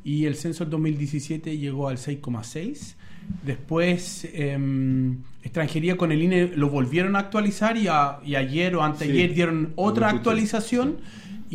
y 0.05 0.25
el 0.25 0.37
censo 0.37 0.65
del 0.65 0.71
2017 0.71 1.59
llegó 1.59 1.89
al 1.89 1.99
6,6%. 1.99 2.97
Después, 3.45 4.29
em, 4.35 5.19
extranjería 5.43 5.97
con 5.97 6.13
el 6.13 6.23
INE 6.23 6.49
lo 6.55 6.71
volvieron 6.71 7.17
a 7.17 7.21
actualizar 7.21 7.77
y, 7.77 7.89
ayer 7.89 8.77
o 8.77 8.83
anteayer 8.83 9.35
dieron 9.35 9.73
otra 9.75 10.11
actualización 10.11 10.99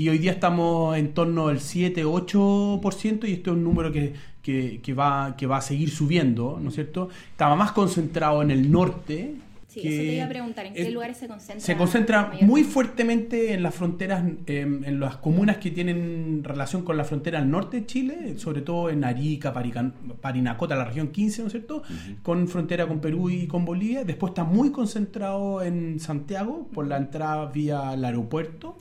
y 0.02 0.10
hoy 0.10 0.18
día 0.18 0.32
estamos 0.32 0.98
en 0.98 1.14
torno 1.14 1.50
al 1.50 1.60
7-8% 1.60 3.30
y 3.30 3.34
esto 3.34 3.52
es 3.52 3.58
un 3.58 3.64
número 3.64 3.92
que, 3.92 4.14
que, 4.42 4.94
va, 4.96 5.36
que 5.38 5.46
va 5.46 5.58
a 5.58 5.62
seguir 5.62 5.92
subiendo, 5.92 6.58
¿no 6.60 6.70
es 6.70 6.76
cierto? 6.76 7.10
Estaba 7.30 7.56
más 7.56 7.72
concentrado 7.72 8.42
en 8.42 8.50
el 8.50 8.72
norte, 8.72 9.36
Sí, 9.72 9.80
eso 9.80 10.02
te 10.02 10.16
iba 10.16 10.26
a 10.26 10.28
preguntar, 10.28 10.66
¿en 10.66 10.74
qué 10.74 10.92
lugares 10.92 11.16
se 11.16 11.30
concentra? 11.30 11.66
Se 11.66 11.78
concentra 11.78 12.32
muy 12.42 12.66
fuertemente 12.66 13.54
en 13.54 13.64
las 13.64 13.74
fronteras, 13.74 14.22
em, 14.46 14.84
en 14.84 15.00
las 15.00 15.16
comunas 15.16 15.60
que 15.60 15.72
tienen 15.72 16.44
relación 16.44 16.84
con 16.84 16.98
la 16.98 17.06
frontera 17.06 17.40
al 17.40 17.50
norte 17.50 17.80
de 17.80 17.86
Chile, 17.86 18.38
sobre 18.38 18.64
todo 18.64 18.90
en 18.90 19.06
Arica, 19.06 19.54
Parinacota, 19.54 20.76
la 20.76 20.84
región 20.84 21.08
15, 21.08 21.44
¿no 21.44 21.48
es 21.48 21.54
cierto? 21.54 21.84
Con 22.22 22.50
frontera 22.50 22.86
con 22.86 23.00
Perú 23.00 23.30
y 23.30 23.48
con 23.48 23.64
Bolivia. 23.64 24.04
Después 24.04 24.32
está 24.32 24.44
muy 24.44 24.74
concentrado 24.74 25.64
en 25.64 26.02
Santiago, 26.02 26.68
por 26.74 26.86
la 26.86 26.98
entrada 26.98 27.46
vía 27.46 27.94
el 27.94 28.04
aeropuerto. 28.04 28.76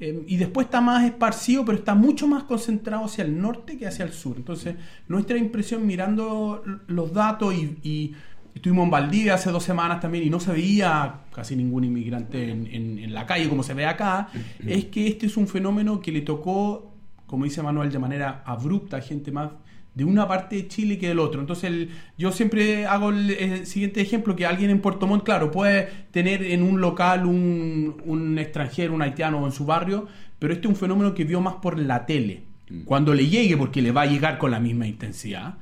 Em, 0.00 0.24
y 0.26 0.36
después 0.36 0.66
está 0.66 0.80
más 0.80 1.04
esparcido, 1.04 1.64
pero 1.64 1.78
está 1.78 1.94
mucho 1.94 2.26
más 2.26 2.44
concentrado 2.44 3.04
hacia 3.04 3.24
el 3.24 3.40
norte 3.40 3.78
que 3.78 3.86
hacia 3.86 4.04
el 4.04 4.12
sur. 4.12 4.36
Entonces, 4.36 4.74
nuestra 5.08 5.38
impresión 5.38 5.86
mirando 5.86 6.62
los 6.86 7.12
datos 7.12 7.54
y 7.54 8.14
Estuvimos 8.54 8.84
en 8.84 8.90
Valdivia 8.90 9.34
hace 9.34 9.50
dos 9.50 9.64
semanas 9.64 10.00
también 10.00 10.24
y 10.24 10.30
no 10.30 10.38
se 10.38 10.52
veía 10.52 11.22
casi 11.34 11.56
ningún 11.56 11.84
inmigrante 11.84 12.50
en, 12.50 13.12
la 13.12 13.26
calle 13.26 13.48
como 13.48 13.64
se 13.64 13.74
ve 13.74 13.84
acá. 13.84 14.28
Es 14.64 14.86
que 14.86 15.08
este 15.08 15.26
es 15.26 15.36
un 15.36 15.48
fenómeno 15.48 16.00
que 16.00 16.12
le 16.12 16.20
tocó, 16.20 16.94
como 17.26 17.44
dice 17.44 17.62
Manuel, 17.62 17.90
de 17.90 17.98
manera 17.98 18.44
abrupta 18.46 18.98
a 18.98 19.00
gente 19.00 19.32
más 19.32 19.50
de 19.94 20.04
una 20.04 20.26
parte 20.26 20.56
de 20.56 20.68
Chile 20.68 20.98
que 20.98 21.08
del 21.08 21.18
otro. 21.18 21.40
Entonces 21.40 21.88
yo 22.18 22.32
siempre 22.32 22.86
hago 22.86 23.10
el, 23.10 23.66
siguiente 23.66 24.00
ejemplo, 24.00 24.34
que 24.34 24.46
alguien 24.46 24.70
en 24.70 24.80
Puerto 24.80 25.06
Montt, 25.06 25.24
claro, 25.24 25.50
puede 25.50 25.88
tener 26.10 26.42
en 26.42 26.62
un 26.62 26.80
local 26.80 27.26
un, 27.26 28.02
un 28.04 28.38
extranjero, 28.38 28.94
un 28.94 29.02
haitiano 29.02 29.44
en 29.46 29.52
su 29.52 29.64
barrio, 29.64 30.06
pero 30.38 30.52
este 30.52 30.66
es 30.66 30.70
un 30.70 30.76
fenómeno 30.76 31.14
que 31.14 31.24
vio 31.24 31.40
más 31.40 31.54
por 31.54 31.78
la 31.78 32.06
tele. 32.06 32.42
Mm. 32.68 32.82
Cuando 32.84 33.14
le 33.14 33.26
llegue, 33.26 33.56
porque 33.56 33.82
le 33.82 33.92
va 33.92 34.02
a 34.02 34.06
llegar 34.06 34.38
con 34.38 34.50
la 34.50 34.60
misma 34.60 34.86
intensidad 34.86 35.54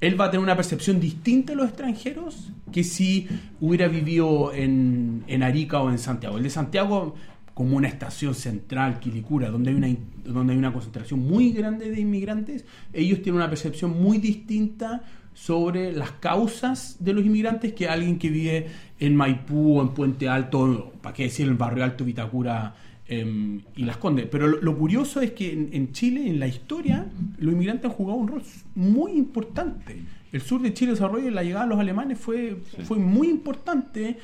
él 0.00 0.20
va 0.20 0.26
a 0.26 0.30
tener 0.30 0.42
una 0.42 0.56
percepción 0.56 1.00
distinta 1.00 1.52
de 1.52 1.56
los 1.56 1.68
extranjeros 1.68 2.52
que 2.70 2.84
si 2.84 3.28
hubiera 3.60 3.88
vivido 3.88 4.52
en, 4.52 5.24
en 5.26 5.42
Arica 5.42 5.80
o 5.80 5.90
en 5.90 5.98
Santiago. 5.98 6.36
El 6.36 6.42
de 6.42 6.50
Santiago 6.50 7.14
como 7.56 7.78
una 7.78 7.88
estación 7.88 8.34
central, 8.34 9.00
Quilicura, 9.00 9.48
donde 9.48 9.70
hay, 9.70 9.76
una, 9.76 9.88
donde 10.26 10.52
hay 10.52 10.58
una 10.58 10.74
concentración 10.74 11.20
muy 11.20 11.52
grande 11.52 11.90
de 11.90 11.98
inmigrantes, 11.98 12.66
ellos 12.92 13.22
tienen 13.22 13.36
una 13.36 13.48
percepción 13.48 13.98
muy 13.98 14.18
distinta 14.18 15.02
sobre 15.32 15.90
las 15.92 16.10
causas 16.10 16.98
de 17.00 17.14
los 17.14 17.24
inmigrantes 17.24 17.72
que 17.72 17.88
alguien 17.88 18.18
que 18.18 18.28
vive 18.28 18.66
en 18.98 19.16
Maipú 19.16 19.78
o 19.78 19.80
en 19.80 19.88
Puente 19.88 20.28
Alto, 20.28 20.92
para 21.00 21.14
qué 21.14 21.22
decir, 21.22 21.46
en 21.46 21.52
el 21.52 21.56
barrio 21.56 21.82
Alto 21.82 22.04
Vitacura 22.04 22.74
em, 23.08 23.62
y 23.74 23.84
Las 23.84 23.96
Condes. 23.96 24.26
Pero 24.30 24.48
lo, 24.48 24.76
curioso 24.76 25.22
es 25.22 25.30
que 25.30 25.50
en, 25.50 25.92
Chile, 25.92 26.28
en 26.28 26.38
la 26.38 26.48
historia, 26.48 27.06
los 27.38 27.54
inmigrantes 27.54 27.86
han 27.86 27.96
jugado 27.96 28.18
un 28.18 28.28
rol 28.28 28.42
muy 28.74 29.12
importante. 29.12 30.02
El 30.30 30.42
sur 30.42 30.60
de 30.60 30.74
Chile 30.74 30.90
desarrollo 30.90 31.26
y 31.26 31.30
la 31.30 31.42
llegada 31.42 31.64
de 31.64 31.70
los 31.70 31.80
alemanes 31.80 32.18
fue, 32.18 32.58
fue 32.84 32.98
muy 32.98 33.28
importante 33.30 34.18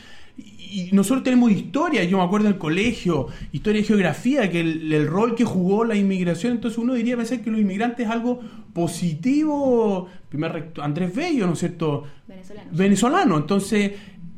y 0.72 0.88
nosotros 0.92 1.22
tenemos 1.22 1.52
historia, 1.52 2.02
yo 2.04 2.16
me 2.16 2.24
acuerdo 2.24 2.48
del 2.48 2.56
colegio, 2.56 3.28
historia 3.52 3.82
de 3.82 3.86
geografía, 3.86 4.50
que 4.50 4.60
el, 4.60 5.06
rol 5.06 5.34
que 5.34 5.44
jugó 5.44 5.84
la 5.84 5.96
inmigración, 5.96 6.54
entonces 6.54 6.78
uno 6.78 6.94
diría 6.94 7.14
pensar 7.14 7.42
que 7.42 7.50
los 7.50 7.60
inmigrantes 7.60 8.06
es 8.06 8.10
algo 8.10 8.40
positivo, 8.72 10.08
primer 10.30 10.72
Andrés 10.80 11.14
Bello, 11.14 11.46
¿no 11.46 11.52
es 11.52 11.58
cierto? 11.58 12.04
Venezolano. 12.26 12.70
Venezolano, 12.72 13.36
entonces 13.36 13.92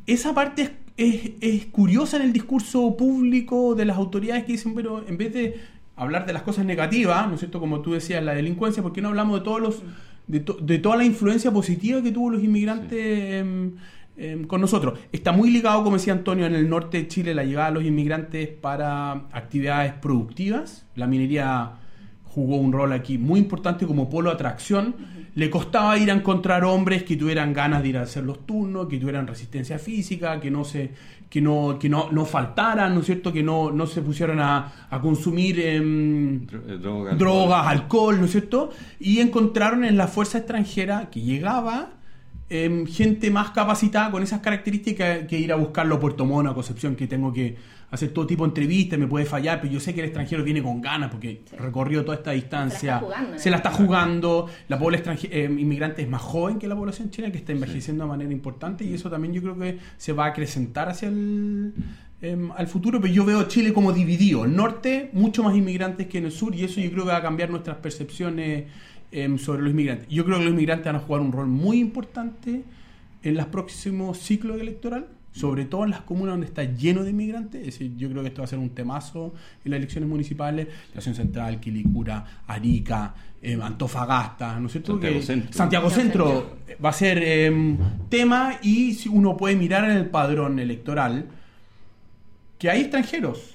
esa 0.08 0.34
parte 0.34 0.72
es, 0.96 1.30
es, 1.40 1.66
curiosa 1.66 2.16
en 2.16 2.24
el 2.24 2.32
discurso 2.32 2.96
público 2.96 3.76
de 3.76 3.84
las 3.84 3.96
autoridades 3.96 4.44
que 4.44 4.52
dicen, 4.52 4.74
pero 4.74 5.06
en 5.06 5.16
vez 5.16 5.32
de 5.32 5.60
hablar 5.94 6.26
de 6.26 6.32
las 6.32 6.42
cosas 6.42 6.64
negativas, 6.64 7.28
¿no 7.28 7.34
es 7.34 7.40
cierto? 7.40 7.60
Como 7.60 7.80
tú 7.80 7.92
decías, 7.92 8.24
la 8.24 8.34
delincuencia, 8.34 8.82
¿por 8.82 8.92
qué 8.92 9.00
no 9.00 9.08
hablamos 9.10 9.38
de 9.38 9.44
todos 9.44 9.60
los... 9.60 9.82
De, 10.26 10.42
de 10.62 10.78
toda 10.78 10.96
la 10.96 11.04
influencia 11.04 11.50
positiva 11.50 12.02
que 12.02 12.10
tuvo 12.10 12.30
los 12.30 12.42
inmigrantes 12.42 13.44
Em, 14.16 14.44
con 14.44 14.60
nosotros. 14.60 15.00
Está 15.10 15.32
muy 15.32 15.50
ligado, 15.50 15.82
como 15.82 15.96
decía 15.96 16.12
Antonio, 16.12 16.46
en 16.46 16.54
el 16.54 16.68
norte 16.68 16.98
de 16.98 17.08
Chile 17.08 17.34
la 17.34 17.42
llegada 17.42 17.68
de 17.68 17.74
los 17.74 17.84
inmigrantes 17.84 18.48
para 18.48 19.10
actividades 19.32 19.92
productivas. 19.94 20.86
La 20.94 21.08
minería 21.08 21.72
jugó 22.22 22.56
un 22.56 22.72
rol 22.72 22.92
aquí 22.92 23.18
muy 23.18 23.40
importante 23.40 23.86
como 23.86 24.08
polo 24.08 24.30
de 24.30 24.34
atracción. 24.36 24.94
Le 25.34 25.50
costaba 25.50 25.98
ir 25.98 26.12
a 26.12 26.14
encontrar 26.14 26.62
hombres 26.64 27.02
que 27.02 27.16
tuvieran 27.16 27.52
ganas 27.52 27.82
de 27.82 27.88
ir 27.88 27.98
a 27.98 28.02
hacer 28.02 28.22
los 28.22 28.46
turnos, 28.46 28.86
que 28.86 28.98
tuvieran 28.98 29.26
resistencia 29.26 29.80
física, 29.80 30.38
que 30.38 30.50
no 30.50 30.64
se 30.64 30.92
que 31.28 31.40
no, 31.40 31.76
que 31.80 31.88
no, 31.88 32.12
no 32.12 32.24
faltaran, 32.24 32.94
¿no 32.94 33.00
es 33.00 33.06
cierto? 33.06 33.32
Que 33.32 33.42
no, 33.42 33.72
no 33.72 33.88
se 33.88 34.00
pusieran 34.02 34.38
a, 34.38 34.86
a 34.88 35.00
consumir 35.00 35.58
em, 35.58 36.44
eh, 36.44 36.78
drogas, 37.18 37.66
alcohol, 37.66 38.20
¿no 38.20 38.26
es 38.26 38.30
cierto? 38.30 38.70
Y 39.00 39.18
encontraron 39.18 39.84
en 39.84 39.96
la 39.96 40.06
fuerza 40.06 40.38
extranjera 40.38 41.10
que 41.10 41.20
llegaba 41.20 41.94
Em, 42.50 42.86
gente 42.86 43.30
más 43.30 43.52
capacitada 43.52 44.10
con 44.10 44.22
esas 44.22 44.40
características 44.40 45.26
que 45.26 45.38
ir 45.38 45.50
a 45.50 45.56
buscarlo 45.56 45.94
a 45.94 46.00
Puerto 46.00 46.26
Mono, 46.26 46.50
a 46.50 46.54
Concepción, 46.54 46.94
que 46.94 47.06
tengo 47.06 47.32
que 47.32 47.56
hacer 47.90 48.10
todo 48.10 48.26
tipo 48.26 48.44
de 48.44 48.48
entrevistas, 48.48 48.98
me 48.98 49.06
puede 49.06 49.24
fallar, 49.24 49.62
pero 49.62 49.72
yo 49.72 49.80
sé 49.80 49.94
que 49.94 50.00
el 50.00 50.06
extranjero 50.06 50.44
viene 50.44 50.62
con 50.62 50.82
ganas 50.82 51.10
porque 51.10 51.42
recorrió 51.56 52.04
toda 52.04 52.18
esta 52.18 52.32
distancia, 52.32 53.02
se 53.36 53.48
la 53.48 53.56
está 53.56 53.70
jugando, 53.70 54.50
la 54.68 54.78
población 54.78 55.16
em, 55.30 55.58
inmigrante 55.58 56.02
es 56.02 56.08
más 56.08 56.20
joven 56.20 56.58
que 56.58 56.68
la 56.68 56.76
población 56.76 57.10
china, 57.10 57.30
que 57.30 57.38
está 57.38 57.52
envejeciendo 57.52 58.04
de 58.04 58.10
manera 58.10 58.32
importante 58.32 58.84
y 58.84 58.92
eso 58.92 59.08
también 59.08 59.32
yo 59.32 59.40
creo 59.40 59.58
que 59.58 59.78
se 59.96 60.12
va 60.12 60.26
a 60.26 60.28
acrecentar 60.28 60.88
hacia 60.90 61.08
el 61.08 61.72
em, 62.20 62.50
al 62.52 62.66
futuro, 62.66 63.00
pero 63.00 63.12
yo 63.12 63.24
veo 63.24 63.44
Chile 63.44 63.72
como 63.72 63.92
dividido, 63.92 64.44
el 64.44 64.54
norte 64.54 65.08
mucho 65.12 65.42
más 65.42 65.56
inmigrantes 65.56 66.08
que 66.08 66.18
en 66.18 66.26
el 66.26 66.32
sur 66.32 66.54
y 66.54 66.64
eso 66.64 66.80
yo 66.80 66.90
creo 66.90 67.04
que 67.04 67.10
va 67.10 67.18
a 67.18 67.22
cambiar 67.22 67.48
nuestras 67.48 67.76
percepciones 67.78 68.64
Em, 69.16 69.38
sobre 69.38 69.62
los 69.62 69.70
inmigrantes. 69.70 70.08
Yo 70.08 70.24
creo 70.24 70.38
que 70.38 70.44
los 70.44 70.52
inmigrantes 70.52 70.86
van 70.86 70.96
a 70.96 70.98
jugar 70.98 71.22
un 71.22 71.30
rol 71.30 71.46
muy 71.46 71.78
importante 71.78 72.64
en 73.22 73.34
los 73.36 73.46
próximos 73.46 74.18
ciclos 74.18 74.60
electorales, 74.60 75.06
sobre 75.30 75.66
todo 75.66 75.84
en 75.84 75.90
las 75.90 76.00
comunas 76.00 76.32
donde 76.32 76.48
está 76.48 76.64
lleno 76.64 77.04
de 77.04 77.10
inmigrantes. 77.10 77.60
Es 77.60 77.66
decir, 77.66 77.96
yo 77.96 78.10
creo 78.10 78.22
que 78.22 78.30
esto 78.30 78.42
va 78.42 78.46
a 78.46 78.48
ser 78.48 78.58
un 78.58 78.70
temazo 78.70 79.32
en 79.64 79.70
las 79.70 79.78
elecciones 79.78 80.10
municipales, 80.10 80.66
Nación 80.96 81.14
Central, 81.14 81.60
Quilicura, 81.60 82.42
Arica, 82.48 83.14
em, 83.40 83.62
Antofagasta, 83.62 84.58
¿no 84.58 84.66
es 84.66 84.72
cierto? 84.72 84.94
Santiago, 84.94 85.22
Centro. 85.22 85.52
Santiago 85.52 85.90
Centro 85.90 86.56
va 86.84 86.88
a 86.88 86.92
ser 86.92 87.22
em, 87.22 87.78
tema 88.08 88.58
y 88.62 88.94
si 88.94 89.08
uno 89.08 89.36
puede 89.36 89.54
mirar 89.54 89.88
en 89.88 89.96
el 89.96 90.06
padrón 90.06 90.58
electoral 90.58 91.26
que 92.58 92.68
hay 92.68 92.80
extranjeros. 92.80 93.54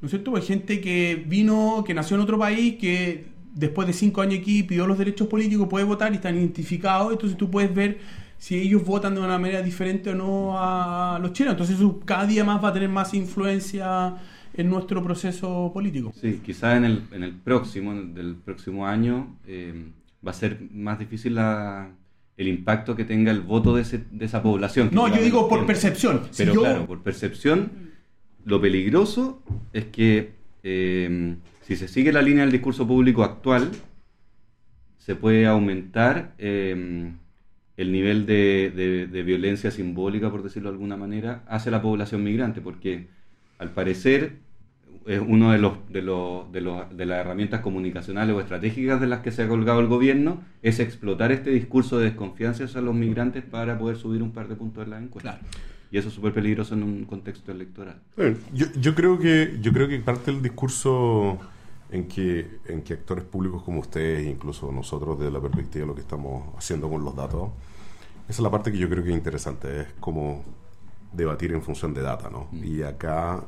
¿No 0.00 0.06
es 0.06 0.10
cierto? 0.10 0.36
Hay 0.36 0.42
gente 0.42 0.80
que 0.80 1.20
vino, 1.26 1.82
que 1.84 1.94
nació 1.94 2.14
en 2.14 2.22
otro 2.22 2.38
país, 2.38 2.76
que 2.78 3.39
después 3.54 3.86
de 3.86 3.92
cinco 3.92 4.20
años 4.20 4.40
aquí 4.40 4.62
pidió 4.62 4.86
los 4.86 4.98
derechos 4.98 5.26
políticos, 5.28 5.68
puede 5.68 5.84
votar 5.84 6.12
y 6.12 6.16
están 6.16 6.36
identificados, 6.36 7.12
entonces 7.12 7.36
tú 7.36 7.50
puedes 7.50 7.74
ver 7.74 7.98
si 8.38 8.56
ellos 8.56 8.84
votan 8.84 9.14
de 9.14 9.20
una 9.20 9.38
manera 9.38 9.60
diferente 9.60 10.10
o 10.10 10.14
no 10.14 10.54
a 10.56 11.18
los 11.20 11.32
chilenos. 11.32 11.54
Entonces 11.54 11.76
eso 11.76 12.00
cada 12.04 12.26
día 12.26 12.44
más 12.44 12.62
va 12.62 12.68
a 12.68 12.72
tener 12.72 12.88
más 12.88 13.12
influencia 13.12 14.16
en 14.54 14.70
nuestro 14.70 15.02
proceso 15.02 15.70
político. 15.74 16.12
Sí, 16.18 16.40
quizás 16.44 16.76
en 16.76 16.84
el, 16.84 17.02
en 17.12 17.22
el 17.22 17.34
próximo, 17.34 17.94
del 17.94 18.36
próximo 18.36 18.86
año, 18.86 19.36
eh, 19.46 19.90
va 20.26 20.30
a 20.30 20.34
ser 20.34 20.60
más 20.72 20.98
difícil 20.98 21.34
la, 21.34 21.90
el 22.36 22.48
impacto 22.48 22.96
que 22.96 23.04
tenga 23.04 23.30
el 23.30 23.42
voto 23.42 23.76
de, 23.76 23.82
ese, 23.82 24.04
de 24.10 24.24
esa 24.24 24.42
población. 24.42 24.88
No, 24.92 25.08
yo 25.08 25.22
digo 25.22 25.48
por 25.48 25.66
percepción. 25.66 26.22
Pero 26.36 26.54
claro, 26.54 26.86
por 26.86 27.02
percepción, 27.02 27.70
lo 28.44 28.60
peligroso 28.60 29.42
es 29.72 29.84
que... 29.86 30.32
Eh, 30.62 31.36
si 31.70 31.76
se 31.76 31.86
sigue 31.86 32.10
la 32.10 32.20
línea 32.20 32.42
del 32.42 32.50
discurso 32.50 32.84
público 32.84 33.22
actual, 33.22 33.70
se 34.98 35.14
puede 35.14 35.46
aumentar 35.46 36.34
em, 36.38 37.12
el 37.76 37.92
nivel 37.92 38.26
de, 38.26 39.22
violencia 39.24 39.70
simbólica, 39.70 40.32
por 40.32 40.42
decirlo 40.42 40.68
de 40.68 40.74
alguna 40.74 40.96
manera, 40.96 41.44
hacia 41.46 41.70
la 41.70 41.80
población 41.80 42.24
migrante, 42.24 42.60
porque 42.60 43.06
al 43.58 43.70
parecer 43.70 44.38
es 45.06 45.20
uno 45.24 45.52
de, 45.52 45.58
los, 45.58 45.74
de, 45.88 46.02
los, 46.02 46.50
de, 46.50 46.60
los, 46.60 46.96
de 46.96 47.06
las 47.06 47.20
herramientas 47.20 47.60
comunicacionales 47.60 48.34
o 48.34 48.40
estratégicas 48.40 49.00
de 49.00 49.06
las 49.06 49.20
que 49.20 49.30
se 49.30 49.44
ha 49.44 49.48
colgado 49.48 49.78
el 49.78 49.86
gobierno, 49.86 50.42
es 50.62 50.80
explotar 50.80 51.30
este 51.30 51.50
discurso 51.50 52.00
de 52.00 52.06
desconfianza 52.06 52.64
hacia 52.64 52.80
los 52.80 52.96
migrantes 52.96 53.44
para 53.44 53.78
poder 53.78 53.96
subir 53.96 54.24
un 54.24 54.32
par 54.32 54.48
de 54.48 54.56
puntos 54.56 54.82
en 54.82 54.90
la 54.90 54.98
encuesta. 54.98 55.38
Y 55.92 55.98
eso 55.98 56.08
es 56.08 56.14
súper 56.14 56.32
peligroso 56.32 56.74
en 56.74 56.82
un 56.82 57.04
contexto 57.04 57.52
electoral. 57.52 58.00
yo, 58.52 58.66
yo, 58.80 58.96
creo 58.96 59.20
que, 59.20 59.56
yo 59.60 59.72
creo 59.72 59.86
que 59.86 60.00
parte 60.00 60.32
del 60.32 60.42
discurso 60.42 61.38
en 61.90 62.06
que, 62.08 62.60
en 62.66 62.82
que 62.82 62.94
actores 62.94 63.24
públicos 63.24 63.62
como 63.62 63.80
ustedes, 63.80 64.26
incluso 64.26 64.70
nosotros 64.72 65.18
desde 65.18 65.32
la 65.32 65.40
perspectiva 65.40 65.82
de 65.82 65.86
lo 65.88 65.94
que 65.94 66.02
estamos 66.02 66.54
haciendo 66.56 66.88
con 66.88 67.04
los 67.04 67.14
datos, 67.14 67.50
esa 68.28 68.32
es 68.32 68.40
la 68.40 68.50
parte 68.50 68.70
que 68.70 68.78
yo 68.78 68.88
creo 68.88 69.02
que 69.02 69.10
es 69.10 69.16
interesante, 69.16 69.80
es 69.80 69.86
como 69.98 70.44
debatir 71.12 71.52
en 71.52 71.62
función 71.62 71.92
de 71.92 72.02
data, 72.02 72.30
¿no? 72.30 72.48
Mm. 72.52 72.64
Y 72.64 72.82
acá 72.82 73.44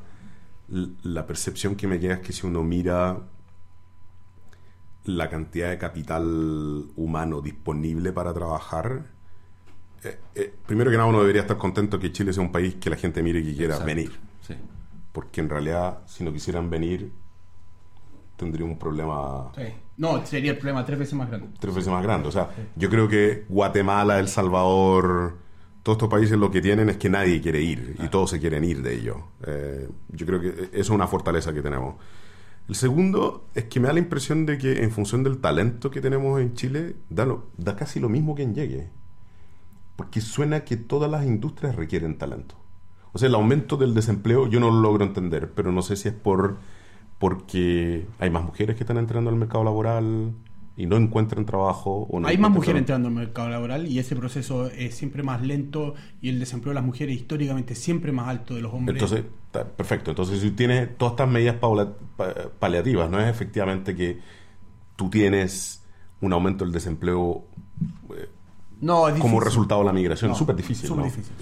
la 0.68 1.26
percepción 1.26 1.76
que 1.76 1.87
me 1.87 2.00
queda 2.00 2.14
es 2.14 2.20
que 2.20 2.33
si 2.33 2.46
uno 2.46 2.62
mira 2.62 3.20
la 5.05 5.28
cantidad 5.28 5.70
de 5.70 5.78
capital 5.78 6.87
humano 6.96 7.40
disponible 7.40 8.12
para 8.12 8.33
trabajar, 8.33 9.05
eh, 10.05 10.18
eh, 10.35 10.55
primero 10.66 10.90
que 10.90 10.96
nada 10.96 11.09
uno 11.09 11.20
debería 11.20 11.42
estar 11.42 11.59
contento 11.59 11.98
que 11.98 12.12
Chile 12.12 12.33
sea 12.33 12.42
un 12.42 12.52
país 12.52 12.76
que 12.76 12.90
la 12.90 12.96
gente 12.96 13.22
mire 13.22 13.40
y 13.40 13.44
que 13.44 13.55
quiera 13.55 13.78
venir. 13.78 14.12
Porque 15.12 15.42
en 15.42 15.50
realidad, 15.50 15.98
si 16.07 16.24
no 16.24 16.33
quisieran 16.33 16.70
venir, 16.70 17.12
tendría 18.36 18.66
un 18.66 18.78
problema. 18.78 19.52
No, 19.96 20.24
sería 20.26 20.52
el 20.52 20.58
problema 20.58 20.84
tres 20.84 20.98
veces 20.98 21.14
más 21.14 21.28
grande. 21.28 21.48
Tres 21.58 21.74
veces 21.74 21.90
más 21.90 22.02
grande. 22.02 22.28
O 22.28 22.32
sea, 22.32 22.50
yo 22.76 22.88
creo 22.90 23.08
que 23.08 23.44
Guatemala, 23.48 24.18
El 24.18 24.28
Salvador, 24.28 25.36
todos 25.82 25.96
estos 25.96 26.08
países 26.08 26.38
lo 26.38 26.50
que 26.50 26.60
tienen 26.60 26.88
es 26.88 26.96
que 26.96 27.08
nadie 27.08 27.40
quiere 27.40 27.60
ir 27.60 27.96
y 28.02 28.08
todos 28.08 28.30
se 28.30 28.40
quieren 28.40 28.64
ir 28.64 28.82
de 28.82 28.94
ellos. 28.94 29.16
Eh, 29.46 29.88
yo 30.08 30.26
creo 30.26 30.40
que 30.40 30.48
eso 30.48 30.68
es 30.72 30.90
una 30.90 31.06
fortaleza 31.06 31.52
que 31.52 31.62
tenemos. 31.62 31.96
El 32.68 32.74
segundo 32.76 33.48
es 33.54 33.64
que 33.64 33.80
me 33.80 33.88
da 33.88 33.92
la 33.92 33.98
impresión 33.98 34.46
de 34.46 34.56
que 34.56 34.82
en 34.82 34.92
función 34.92 35.24
del 35.24 35.38
talento 35.38 35.90
que 35.90 36.00
tenemos 36.00 36.40
en 36.40 36.54
Chile, 36.54 36.96
da, 37.10 37.26
da 37.56 37.76
casi 37.76 37.98
lo 38.00 38.08
mismo 38.08 38.34
quien 38.34 38.54
llegue. 38.54 38.90
Porque 39.96 40.20
suena 40.20 40.64
que 40.64 40.76
todas 40.76 41.10
las 41.10 41.26
industrias 41.26 41.76
requieren 41.76 42.16
talento. 42.16 42.54
O 43.12 43.18
sea, 43.18 43.28
el 43.28 43.34
aumento 43.34 43.76
del 43.76 43.94
desempleo 43.94 44.46
yo 44.46 44.58
no 44.60 44.70
lo 44.70 44.80
logro 44.80 45.04
entender, 45.04 45.50
pero 45.54 45.70
no 45.70 45.82
sé 45.82 45.96
si 45.96 46.08
es 46.08 46.14
por 46.14 46.58
porque 47.22 48.04
hay 48.18 48.30
más 48.30 48.42
mujeres 48.42 48.74
que 48.74 48.82
están 48.82 48.96
entrando 48.96 49.30
al 49.30 49.37
mercado 49.37 49.62
laboral 49.62 50.32
y 50.76 50.87
no 50.87 50.96
encuentran 50.96 51.46
trabajo. 51.46 52.08
O 52.11 52.20
hay 52.26 52.37
más 52.37 52.50
mujeres 52.50 52.80
entrando 52.80 53.06
al 53.06 53.14
mercado 53.14 53.48
laboral 53.48 53.87
y 53.87 54.00
ese 54.00 54.16
proceso 54.16 54.66
es 54.66 54.96
siempre 54.96 55.22
más 55.22 55.40
lento 55.40 55.94
y 56.20 56.30
el 56.30 56.40
desempleo 56.40 56.72
de 56.72 56.74
las 56.74 56.85
mujeres 56.85 57.14
históricamente 57.14 57.76
siempre 57.76 58.11
más 58.11 58.26
alto 58.26 58.56
de 58.56 58.62
los 58.62 58.74
hombres. 58.74 59.00
Entonces, 59.00 59.24
perfecto. 59.76 60.11
Entonces, 60.11 60.40
si 60.40 60.50
tienes 60.50 60.98
todas 60.98 61.12
estas 61.12 61.28
medidas 61.28 61.58
paliativas, 62.58 63.08
no 63.08 63.20
es 63.20 63.28
efectivamente 63.28 63.94
que 63.94 64.18
tú 64.96 65.08
tienes 65.08 65.85
un 66.22 66.32
aumento 66.32 66.64
del 66.64 66.72
desempleo 66.72 67.44
eh, 68.16 68.28
no, 68.80 69.04
como 69.20 69.38
resultado 69.38 69.82
de 69.82 69.87
la 69.87 69.92
migración. 69.92 70.32
es 70.32 70.38
súper 70.38 70.56
difícil. 70.56 70.88
Súper 70.88 71.04
difícil, 71.04 71.35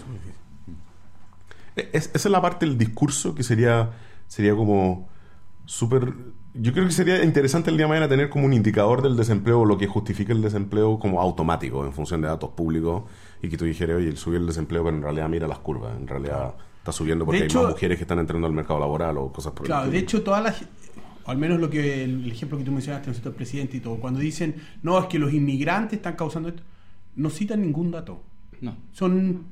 difícil. 1.75 1.89
esa 1.91 2.11
es 2.13 2.27
la 2.27 2.43
parte 2.43 2.67
del 2.67 2.77
discurso 2.77 3.35
que 3.35 3.43
sería, 3.43 3.93
sería 4.29 4.55
como 4.55 5.09
súper 5.71 6.13
yo 6.53 6.73
creo 6.73 6.85
que 6.85 6.91
sería 6.91 7.23
interesante 7.23 7.71
el 7.71 7.77
día 7.77 7.87
de 7.87 7.91
mañana 7.91 8.09
tener 8.09 8.29
como 8.29 8.45
un 8.45 8.53
indicador 8.53 9.03
del 9.03 9.17
desempleo, 9.17 9.65
lo 9.65 9.79
que 9.79 9.87
justifique 9.87 10.33
el 10.33 10.43
desempleo 10.43 10.99
como 10.99 11.21
automático 11.21 11.87
en 11.87 11.93
función 11.93 12.21
de 12.23 12.27
datos 12.27 12.51
públicos 12.51 13.05
y 13.41 13.49
que 13.49 13.57
tú 13.57 13.67
dijeras, 13.67 13.99
oye, 13.99 14.17
subir 14.17 14.41
el 14.41 14.47
desempleo, 14.49 14.83
pero 14.83 14.97
en 14.97 15.03
realidad 15.03 15.29
mira 15.29 15.47
las 15.47 15.61
curvas, 15.61 15.97
en 15.97 16.09
realidad 16.09 16.57
está 16.79 16.91
subiendo 16.91 17.25
porque 17.25 17.45
hay 17.45 17.49
más 17.49 17.69
mujeres 17.69 17.99
que 17.99 18.03
están 18.03 18.19
entrando 18.19 18.49
al 18.49 18.53
mercado 18.53 18.81
laboral 18.81 19.19
o 19.19 19.33
cosas 19.33 19.53
por 19.53 19.67
el 19.67 19.67
Claro, 19.69 19.91
de 19.91 19.99
hecho, 19.99 20.23
todas 20.25 20.43
las. 20.43 20.65
Al 21.27 21.39
menos 21.39 21.61
lo 21.61 21.71
que 21.71 22.03
el 22.03 22.29
ejemplo 22.33 22.59
que 22.59 22.65
tú 22.65 22.73
mencionaste, 22.73 23.13
el 23.13 23.33
presidente 23.33 23.77
y 23.77 23.81
todo, 23.81 23.97
cuando 23.97 24.19
dicen, 24.19 24.57
no, 24.83 24.99
es 24.99 25.07
que 25.07 25.21
los 25.21 25.33
inmigrantes 25.33 25.99
están 25.99 26.17
causando 26.17 26.49
esto, 26.49 26.65
no 27.15 27.31
citan 27.31 27.63
ningún 27.63 27.93
dato. 27.93 28.25
No. 28.61 28.77
Son 28.91 29.45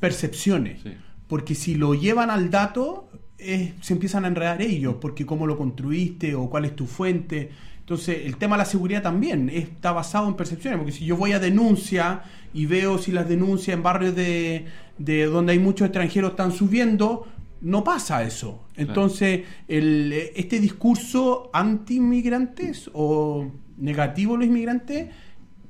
percepciones. 0.00 0.80
Porque 1.28 1.54
si 1.54 1.74
lo 1.74 1.92
llevan 1.92 2.30
al 2.30 2.50
dato, 2.50 3.10
se 3.38 3.92
empiezan 3.92 4.24
a 4.24 4.28
enredar 4.28 4.62
ellos, 4.62 4.96
porque 5.00 5.26
cómo 5.26 5.46
lo 5.46 5.56
construiste 5.56 6.34
o 6.34 6.48
cuál 6.48 6.64
es 6.64 6.74
tu 6.74 6.86
fuente. 6.86 7.50
Entonces, 7.80 8.22
el 8.24 8.36
tema 8.36 8.56
de 8.56 8.62
la 8.62 8.64
seguridad 8.64 9.02
también 9.02 9.48
está 9.48 9.92
basado 9.92 10.26
en 10.28 10.34
percepciones, 10.34 10.78
porque 10.78 10.92
si 10.92 11.04
yo 11.04 11.16
voy 11.16 11.32
a 11.32 11.38
denuncia 11.38 12.22
y 12.52 12.66
veo 12.66 12.98
si 12.98 13.12
las 13.12 13.28
denuncias 13.28 13.76
en 13.76 13.82
barrios 13.82 14.16
de, 14.16 14.64
de 14.98 15.26
donde 15.26 15.52
hay 15.52 15.58
muchos 15.58 15.86
extranjeros 15.86 16.32
están 16.32 16.50
subiendo, 16.52 17.28
no 17.60 17.84
pasa 17.84 18.22
eso. 18.22 18.64
Entonces, 18.76 19.42
el, 19.68 20.12
este 20.34 20.58
discurso 20.58 21.50
anti-inmigrantes 21.52 22.90
o 22.92 23.50
negativo 23.76 24.34
a 24.34 24.38
los 24.38 24.46
inmigrantes 24.46 25.08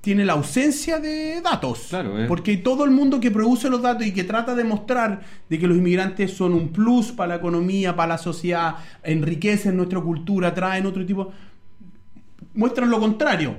tiene 0.07 0.25
la 0.25 0.35
ausencia 0.35 1.01
de 1.01 1.41
datos. 1.41 1.87
Claro, 1.89 2.17
eh. 2.17 2.27
Porque 2.29 2.59
todo 2.59 2.85
el 2.85 2.93
mundo 2.93 3.19
que 3.19 3.33
produce 3.33 3.69
los 3.69 3.83
datos 3.83 4.07
y 4.07 4.13
que 4.13 4.23
trata 4.23 4.55
de 4.55 4.63
mostrar 4.63 5.21
de 5.51 5.59
que 5.59 5.67
los 5.67 5.77
inmigrantes 5.77 6.33
son 6.33 6.55
un 6.55 6.69
plus 6.69 7.11
para 7.11 7.31
la 7.31 7.35
economía, 7.35 7.97
para 7.97 8.11
la 8.11 8.19
sociedad, 8.19 8.77
enriquecen 9.03 9.77
nuestra 9.77 10.01
cultura, 10.01 10.55
traen 10.55 10.87
otro 10.87 11.05
tipo, 11.05 11.33
muestran 12.55 12.89
lo 12.89 13.01
contrario. 13.01 13.57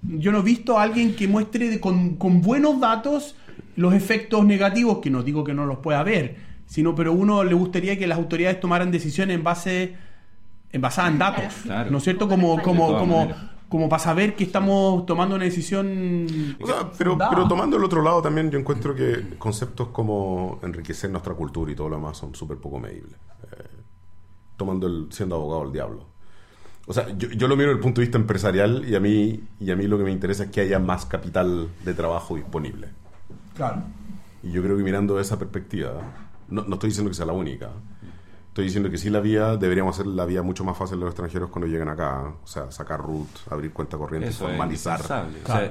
Yo 0.00 0.32
no 0.32 0.38
he 0.38 0.42
visto 0.42 0.78
a 0.78 0.82
alguien 0.82 1.14
que 1.14 1.28
muestre 1.28 1.78
con, 1.78 2.40
buenos 2.40 2.80
datos 2.80 3.36
los 3.76 3.92
efectos 3.92 4.46
negativos, 4.46 5.00
que 5.00 5.10
no 5.10 5.22
digo 5.22 5.44
que 5.44 5.52
no 5.52 5.66
los 5.66 5.80
pueda 5.80 6.02
ver, 6.02 6.36
sino 6.64 6.94
pero 6.94 7.12
uno 7.12 7.44
le 7.44 7.52
gustaría 7.52 7.98
que 7.98 8.06
las 8.06 8.16
autoridades 8.16 8.60
tomaran 8.60 8.90
decisiones 8.90 9.36
en 9.36 9.44
base 9.44 9.94
en 10.72 10.80
basadas 10.80 11.12
en 11.12 11.18
datos, 11.18 11.66
¿no 11.90 11.98
es 11.98 12.02
cierto? 12.02 12.30
Como, 12.30 12.62
como, 12.62 12.96
como, 12.96 13.28
como 13.68 13.88
para 13.88 14.02
saber 14.02 14.36
que 14.36 14.44
estamos 14.44 15.06
tomando 15.06 15.36
una 15.36 15.44
decisión. 15.44 16.56
pero, 16.98 17.18
pero 17.18 17.48
tomando 17.48 17.76
el 17.76 17.84
otro 17.84 18.02
lado 18.02 18.22
también, 18.22 18.50
yo 18.50 18.58
encuentro 18.58 18.94
que 18.94 19.36
conceptos 19.38 19.88
como 19.88 20.58
enriquecer 20.62 21.10
nuestra 21.10 21.34
cultura 21.34 21.72
y 21.72 21.74
todo 21.74 21.88
lo 21.88 21.96
demás 21.96 22.16
son 22.16 22.34
súper 22.34 22.58
poco 22.58 22.78
medibles. 22.78 23.18
Eh, 23.52 23.64
tomando 24.56 24.86
el, 24.86 25.08
siendo 25.10 25.36
abogado 25.36 25.64
del 25.64 25.72
diablo. 25.72 26.06
O 26.86 26.92
sea, 26.92 27.08
yo, 27.16 27.28
yo, 27.30 27.48
lo 27.48 27.56
miro 27.56 27.68
desde 27.68 27.78
el 27.78 27.82
punto 27.82 28.00
de 28.00 28.06
vista 28.06 28.18
empresarial 28.18 28.84
y 28.86 28.94
a, 28.94 29.00
mí, 29.00 29.42
y 29.58 29.70
a 29.70 29.76
mí 29.76 29.86
lo 29.86 29.96
que 29.96 30.04
me 30.04 30.12
interesa 30.12 30.44
es 30.44 30.50
que 30.50 30.60
haya 30.60 30.78
más 30.78 31.06
capital 31.06 31.68
de 31.82 31.94
trabajo 31.94 32.36
disponible. 32.36 32.88
Claro. 33.56 33.82
Y 34.42 34.50
yo 34.50 34.62
creo 34.62 34.76
que 34.76 34.82
mirando 34.82 35.18
esa 35.18 35.38
perspectiva, 35.38 35.94
no, 36.48 36.62
no 36.64 36.74
estoy 36.74 36.90
diciendo 36.90 37.10
que 37.10 37.16
sea 37.16 37.24
la 37.24 37.32
única, 37.32 37.70
Estoy 38.54 38.66
diciendo 38.66 38.88
que 38.88 38.98
sí 38.98 39.10
la 39.10 39.18
vía, 39.18 39.56
deberíamos 39.56 39.96
hacer 39.96 40.06
la 40.06 40.24
vía 40.26 40.40
mucho 40.40 40.62
más 40.62 40.78
fácil 40.78 40.98
a 40.98 41.00
los 41.00 41.08
extranjeros 41.08 41.50
cuando 41.50 41.66
lleguen 41.66 41.88
acá. 41.88 42.34
O 42.40 42.46
sea, 42.46 42.70
sacar 42.70 43.00
root, 43.00 43.26
abrir 43.50 43.72
cuenta 43.72 43.98
corriente, 43.98 44.30
formalizar. 44.30 45.00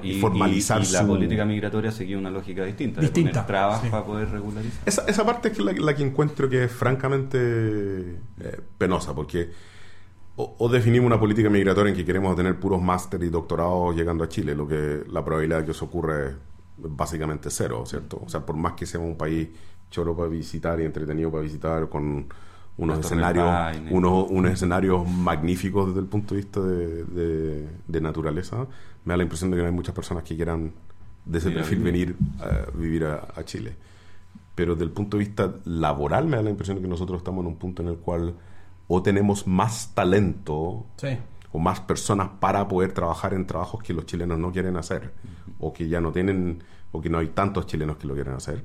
y, 0.04 0.20
formalizar 0.20 0.84
y, 0.84 0.92
la 0.92 1.08
política 1.08 1.46
migratoria 1.46 1.94
seguía 1.94 2.18
una 2.18 2.30
lógica 2.30 2.66
distinta. 2.66 3.00
Distinta. 3.00 3.40
De 3.40 3.48
trabas 3.48 3.88
para 3.88 4.04
poder 4.04 4.30
regularizar. 4.32 4.82
Esa, 4.86 5.06
esa 5.06 5.26
parte 5.26 5.48
es 5.48 5.60
la, 5.60 5.96
que 5.96 6.04
encuentro 6.04 6.50
que 6.50 6.66
es 6.66 6.72
francamente 6.74 7.38
eh, 8.42 8.62
penosa, 8.78 9.16
porque 9.16 9.52
o, 10.36 10.68
definimos 10.68 11.08
una 11.08 11.18
política 11.18 11.50
migratoria 11.50 11.92
en 11.92 11.96
que 11.96 12.04
queremos 12.04 12.36
tener 12.36 12.60
puros 12.60 12.82
máster 12.82 13.24
y 13.24 13.30
doctorados 13.30 13.96
llegando 13.96 14.26
a 14.26 14.28
Chile, 14.28 14.56
lo 14.56 14.68
que 14.68 15.06
la 15.10 15.24
probabilidad 15.24 15.60
de 15.60 15.66
que 15.68 15.72
eso 15.72 15.86
ocurra 15.86 16.26
es 16.28 16.36
básicamente 16.76 17.50
cero, 17.50 17.86
¿cierto? 17.86 18.22
O 18.26 18.28
sea, 18.28 18.46
por 18.46 18.58
más 18.58 18.74
que 18.74 18.86
sea 18.86 19.00
un 19.00 19.16
país 19.16 19.48
choro 19.90 20.18
para 20.18 20.28
visitar 20.28 20.82
y 20.82 20.84
entretenido 20.84 21.32
para 21.32 21.44
visitar, 21.44 21.88
con 21.88 22.28
unos 22.78 23.00
escenarios, 23.00 23.78
unos, 23.92 24.28
unos 24.30 24.52
escenarios 24.52 25.08
magníficos 25.08 25.88
desde 25.88 26.00
el 26.00 26.08
punto 26.08 26.34
de 26.34 26.42
vista 26.42 26.60
de, 26.60 27.68
de, 27.88 28.02
naturaleza, 28.02 28.68
me 29.06 29.14
da 29.14 29.18
la 29.18 29.24
impresión 29.24 29.52
de 29.52 29.58
que 29.58 29.62
no 29.62 29.68
hay 29.68 29.74
muchas 29.74 29.94
personas 29.94 30.24
que 30.24 30.36
quieran 30.36 30.74
de 31.26 31.38
ese 31.38 31.52
perfil 31.52 31.80
venir 31.80 32.16
a 32.40 32.72
vivir 32.76 33.06
a, 33.06 33.44
Chile. 33.46 33.76
Pero 34.56 34.74
desde 34.74 34.86
el 34.86 34.92
punto 34.92 35.18
de 35.18 35.24
vista 35.24 35.54
laboral 35.66 36.28
me 36.28 36.38
da 36.38 36.44
la 36.44 36.50
impresión 36.50 36.78
de 36.78 36.82
que 36.82 36.88
nosotros 36.88 37.18
estamos 37.20 37.44
en 37.44 37.48
un 37.48 37.56
punto 37.58 37.82
en 37.82 37.90
el 37.90 37.98
cual 37.98 38.36
o 38.88 39.02
tenemos 39.02 39.48
más 39.48 39.94
talento 39.94 40.86
o 41.52 41.60
más 41.60 41.80
personas 41.80 42.30
para 42.40 42.68
poder 42.68 42.92
trabajar 42.92 43.34
en 43.34 43.46
trabajos 43.46 43.82
que 43.84 43.94
los 43.94 44.06
chilenos 44.06 44.38
no 44.40 44.52
quieren 44.52 44.78
hacer 44.78 45.14
o 45.60 45.74
que 45.74 45.88
ya 45.88 46.02
no 46.02 46.12
tienen 46.12 46.64
o 46.92 47.02
que 47.02 47.10
no 47.10 47.20
hay 47.20 47.28
tantos 47.28 47.66
chilenos 47.66 47.98
que 47.98 48.08
lo 48.08 48.14
quieren 48.16 48.34
hacer 48.34 48.64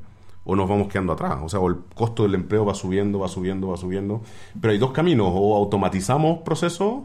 o 0.50 0.56
nos 0.56 0.66
vamos 0.66 0.88
quedando 0.88 1.12
atrás. 1.12 1.38
O 1.42 1.48
sea, 1.50 1.60
o 1.60 1.68
el 1.68 1.76
costo 1.94 2.22
del 2.22 2.34
empleo 2.34 2.64
va 2.64 2.74
subiendo, 2.74 3.18
va 3.18 3.28
subiendo, 3.28 3.68
va 3.68 3.76
subiendo. 3.76 4.22
Pero 4.58 4.72
hay 4.72 4.78
dos 4.78 4.92
caminos, 4.92 5.28
o 5.30 5.54
automatizamos 5.54 6.38
procesos 6.38 7.02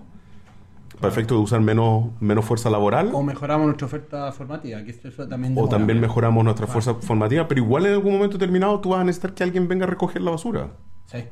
para 1.01 1.11
efecto 1.11 1.35
de 1.35 1.41
usar 1.41 1.59
menos, 1.59 2.05
menos 2.21 2.45
fuerza 2.45 2.69
laboral. 2.69 3.09
O 3.11 3.21
mejoramos 3.21 3.65
nuestra 3.65 3.87
oferta 3.87 4.31
formativa, 4.31 4.81
que 4.85 4.93
también 4.93 5.55
O 5.57 5.67
también 5.67 5.99
mejoramos 5.99 6.41
nuestra 6.45 6.67
fuerza 6.67 6.93
formativa, 6.95 7.45
pero 7.49 7.59
igual 7.59 7.85
en 7.85 7.91
algún 7.91 8.13
momento 8.13 8.37
determinado 8.37 8.79
tú 8.79 8.91
vas 8.91 9.01
a 9.01 9.03
necesitar 9.03 9.33
que 9.33 9.43
alguien 9.43 9.67
venga 9.67 9.83
a 9.83 9.89
recoger 9.89 10.21
la 10.21 10.31
basura. 10.31 10.69
Sí. 11.07 11.25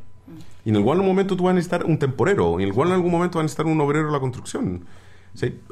Y 0.65 0.69
en 0.69 0.76
algún 0.76 1.06
momento 1.06 1.38
tú 1.38 1.45
vas 1.45 1.52
a 1.52 1.56
necesitar 1.56 1.86
un 1.86 1.97
temporero, 1.97 2.60
y 2.60 2.63
en 2.63 2.69
igual 2.69 2.89
en 2.89 2.95
algún 2.95 3.12
momento 3.12 3.38
vas 3.38 3.43
a 3.43 3.45
necesitar 3.45 3.67
un 3.67 3.80
obrero 3.80 4.08
de 4.08 4.12
la 4.12 4.19
construcción. 4.19 4.84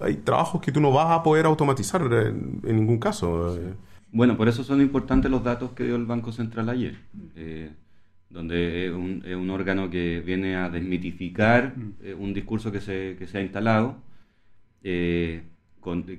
hay 0.02 0.15
trabajos 0.23 0.62
que 0.62 0.71
tú 0.71 0.80
no 0.80 0.93
vas 0.93 1.12
a 1.12 1.21
poder 1.21 1.45
automatizar 1.45 2.02
en, 2.04 2.62
en 2.63 2.75
ningún 2.78 2.97
caso. 2.97 3.58
Bueno, 4.12 4.38
por 4.38 4.48
eso 4.48 4.63
son 4.63 4.82
importantes 4.82 5.30
los 5.30 5.43
datos 5.43 5.72
que 5.72 5.84
dio 5.84 5.95
el 5.95 6.06
Banco 6.06 6.32
Central 6.32 6.69
ayer, 6.69 6.95
eh, 7.36 7.72
donde 8.30 8.88
es 8.88 8.91
un, 9.36 9.50
órgano 9.50 9.89
que 9.89 10.22
viene 10.22 10.56
a 10.56 10.69
desmitificar 10.69 11.78
mm. 11.78 11.93
eh, 12.02 12.13
un 12.15 12.34
discurso 12.34 12.72
que 12.72 12.82
se, 12.82 13.15
que 13.19 13.28
se 13.28 13.38
ha 13.38 13.41
instalado, 13.41 13.98
eh, 14.84 15.43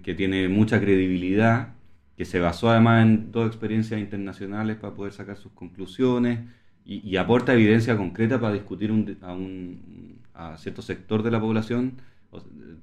que 0.03 0.14
tiene 0.14 0.48
mucha 0.48 0.81
credibilidad, 0.81 1.74
que 2.16 2.24
se 2.24 2.40
basó 2.40 2.70
además 2.70 3.03
en 3.03 3.33
dos 3.33 3.46
experiencias 3.46 4.00
internacionales 4.00 4.76
para 4.76 4.94
poder 4.94 5.12
sacar 5.12 5.37
sus 5.37 5.53
conclusiones 5.53 6.40
y, 6.85 7.16
aporta 7.16 7.55
evidencia 7.55 7.96
concreta 7.96 8.40
para 8.40 8.55
discutir 8.55 8.90
a, 9.22 9.33
un, 9.33 10.18
a 10.35 10.57
cierto 10.59 10.83
sector 10.83 11.22
de 11.22 11.31
la 11.31 11.40
población 11.40 11.94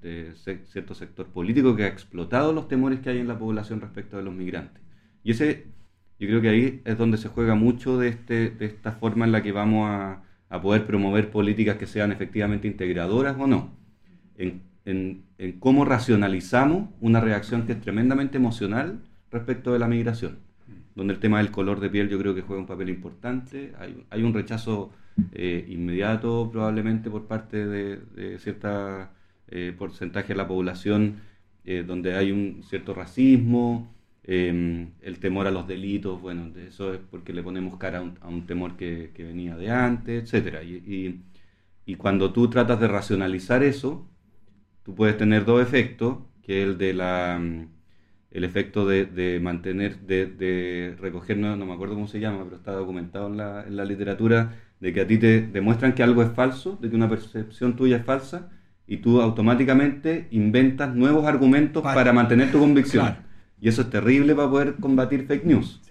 de 0.01 0.33
cierto 0.65 0.93
sector 0.93 1.27
político 1.27 1.75
que 1.75 1.83
ha 1.83 1.87
explotado 1.87 2.53
los 2.53 2.67
temores 2.67 2.99
que 2.99 3.09
hay 3.09 3.19
en 3.19 3.27
la 3.27 3.39
población 3.39 3.81
respecto 3.81 4.17
de 4.17 4.23
los 4.23 4.33
migrantes. 4.33 4.86
Y 5.27 5.31
ese, 5.31 5.65
yo 6.21 6.27
creo 6.29 6.39
que 6.39 6.47
ahí 6.47 6.81
es 6.85 6.97
donde 6.97 7.17
se 7.17 7.27
juega 7.27 7.53
mucho 7.53 7.97
de, 7.97 8.07
este, 8.07 8.49
de 8.49 8.65
esta 8.65 8.93
forma 8.93 9.25
en 9.25 9.33
la 9.33 9.43
que 9.43 9.51
vamos 9.51 9.89
a, 9.89 10.23
poder 10.61 10.85
promover 10.85 11.29
políticas 11.29 11.75
que 11.75 11.85
sean 11.85 12.13
efectivamente 12.13 12.65
integradoras 12.65 13.35
o 13.37 13.45
no. 13.45 13.75
En, 14.37 15.25
cómo 15.59 15.83
racionalizamos 15.83 16.91
una 17.01 17.19
reacción 17.19 17.65
que 17.65 17.73
es 17.73 17.81
tremendamente 17.81 18.37
emocional 18.37 19.01
respecto 19.29 19.73
de 19.73 19.79
la 19.79 19.89
migración, 19.89 20.37
donde 20.95 21.13
el 21.13 21.19
tema 21.19 21.39
del 21.39 21.51
color 21.51 21.81
de 21.81 21.89
piel 21.89 22.07
yo 22.07 22.17
creo 22.17 22.33
que 22.33 22.41
juega 22.41 22.61
un 22.61 22.67
papel 22.67 22.87
importante. 22.87 23.73
Hay, 24.09 24.23
un 24.23 24.33
rechazo 24.33 24.91
eh, 25.33 25.65
inmediato 25.67 26.49
probablemente 26.49 27.09
por 27.09 27.27
parte 27.27 27.67
de, 27.67 27.97
de 28.15 28.39
cierto 28.39 29.09
eh, 29.49 29.75
porcentaje 29.77 30.29
de 30.29 30.37
la 30.37 30.47
población 30.47 31.17
eh, 31.65 31.83
donde 31.85 32.15
hay 32.15 32.31
un 32.31 32.63
cierto 32.63 32.93
racismo, 32.93 33.93
Em, 34.29 34.91
el 35.01 35.19
temor 35.19 35.47
a 35.47 35.51
los 35.51 35.67
delitos, 35.67 36.21
bueno, 36.21 36.51
eso 36.67 36.93
es 36.93 36.99
porque 37.09 37.31
le 37.31 37.41
ponemos 37.41 37.77
cara 37.77 37.99
a 38.21 38.27
un, 38.27 38.45
temor 38.45 38.75
que, 38.75 39.09
venía 39.17 39.55
de 39.55 39.71
antes, 39.71 40.33
etc. 40.33 40.63
Y, 40.63 41.21
y, 41.85 41.95
cuando 41.95 42.33
tú 42.33 42.49
tratas 42.49 42.79
de 42.81 42.89
racionalizar 42.89 43.63
eso, 43.63 44.05
tú 44.83 44.95
puedes 44.95 45.17
tener 45.17 45.45
dos 45.45 45.61
efectos, 45.61 46.17
que 46.43 46.61
es 46.61 46.67
el 46.67 46.77
de 46.77 46.93
la 46.93 47.39
el 48.31 48.43
efecto 48.43 48.85
de, 48.85 49.39
mantener, 49.41 49.99
de, 50.01 50.95
recoger, 50.99 51.37
no, 51.37 51.55
me 51.55 51.73
acuerdo 51.73 51.95
cómo 51.95 52.07
se 52.07 52.19
llama, 52.19 52.43
pero 52.43 52.57
está 52.57 52.73
documentado 52.73 53.27
en 53.27 53.37
la, 53.37 53.63
en 53.65 53.75
la, 53.75 53.85
literatura, 53.85 54.53
de 54.79 54.93
que 54.93 55.01
a 55.01 55.07
ti 55.07 55.17
te 55.17 55.41
demuestran 55.41 55.93
que 55.93 56.03
algo 56.03 56.21
es 56.21 56.31
falso, 56.31 56.77
de 56.81 56.89
que 56.89 56.95
una 56.95 57.09
percepción 57.09 57.75
tuya 57.75 57.97
es 57.97 58.05
falsa, 58.05 58.51
y 58.85 58.97
tú 58.97 59.21
automáticamente 59.21 60.27
inventas 60.31 60.93
nuevos 60.93 61.25
argumentos 61.25 61.81
para, 61.81 62.13
mantener 62.13 62.51
tu 62.51 62.59
convicción. 62.59 63.26
Y 63.61 63.69
eso 63.69 63.81
es 63.81 63.89
terrible 63.89 64.35
para 64.35 64.49
poder 64.49 64.75
combatir 64.75 65.25
fake 65.25 65.45
news. 65.45 65.81